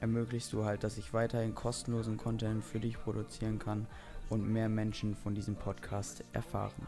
ermöglichst 0.00 0.52
du 0.52 0.64
halt, 0.64 0.84
dass 0.84 0.98
ich 0.98 1.12
weiterhin 1.12 1.54
kostenlosen 1.54 2.16
Content 2.16 2.64
für 2.64 2.80
dich 2.80 2.98
produzieren 2.98 3.58
kann 3.58 3.86
und 4.28 4.48
mehr 4.48 4.68
Menschen 4.68 5.14
von 5.14 5.34
diesem 5.34 5.56
Podcast 5.56 6.24
erfahren 6.32 6.86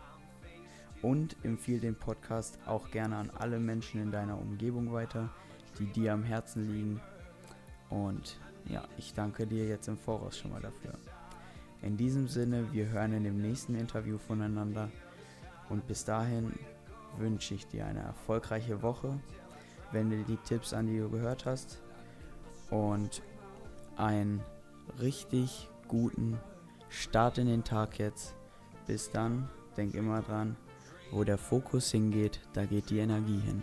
und 1.02 1.36
empfehle 1.44 1.80
den 1.80 1.94
Podcast 1.94 2.58
auch 2.66 2.90
gerne 2.90 3.16
an 3.16 3.30
alle 3.38 3.58
Menschen 3.58 4.02
in 4.02 4.10
deiner 4.10 4.38
Umgebung 4.38 4.92
weiter, 4.92 5.30
die 5.78 5.86
dir 5.86 6.12
am 6.12 6.24
Herzen 6.24 6.72
liegen. 6.72 7.00
Und 7.88 8.36
ja, 8.66 8.84
ich 8.96 9.14
danke 9.14 9.46
dir 9.46 9.66
jetzt 9.66 9.88
im 9.88 9.96
Voraus 9.96 10.36
schon 10.36 10.50
mal 10.50 10.60
dafür. 10.60 10.92
In 11.82 11.96
diesem 11.96 12.26
Sinne, 12.26 12.72
wir 12.72 12.88
hören 12.88 13.12
in 13.12 13.24
dem 13.24 13.40
nächsten 13.40 13.76
Interview 13.76 14.18
voneinander 14.18 14.90
und 15.68 15.86
bis 15.86 16.04
dahin 16.04 16.52
wünsche 17.16 17.54
ich 17.54 17.66
dir 17.68 17.86
eine 17.86 18.00
erfolgreiche 18.00 18.82
Woche, 18.82 19.18
wende 19.92 20.24
die 20.24 20.36
Tipps 20.38 20.74
an, 20.74 20.88
die 20.88 20.98
du 20.98 21.08
gehört 21.08 21.46
hast 21.46 21.78
und 22.70 23.22
einen 23.96 24.42
richtig 25.00 25.68
guten 25.88 26.38
Start 26.88 27.38
in 27.38 27.46
den 27.46 27.64
Tag 27.64 27.98
jetzt. 27.98 28.34
Bis 28.86 29.10
dann, 29.10 29.48
denk 29.76 29.94
immer 29.94 30.22
dran, 30.22 30.56
wo 31.10 31.24
der 31.24 31.38
Fokus 31.38 31.90
hingeht, 31.90 32.40
da 32.52 32.64
geht 32.64 32.90
die 32.90 32.98
Energie 32.98 33.40
hin. 33.40 33.62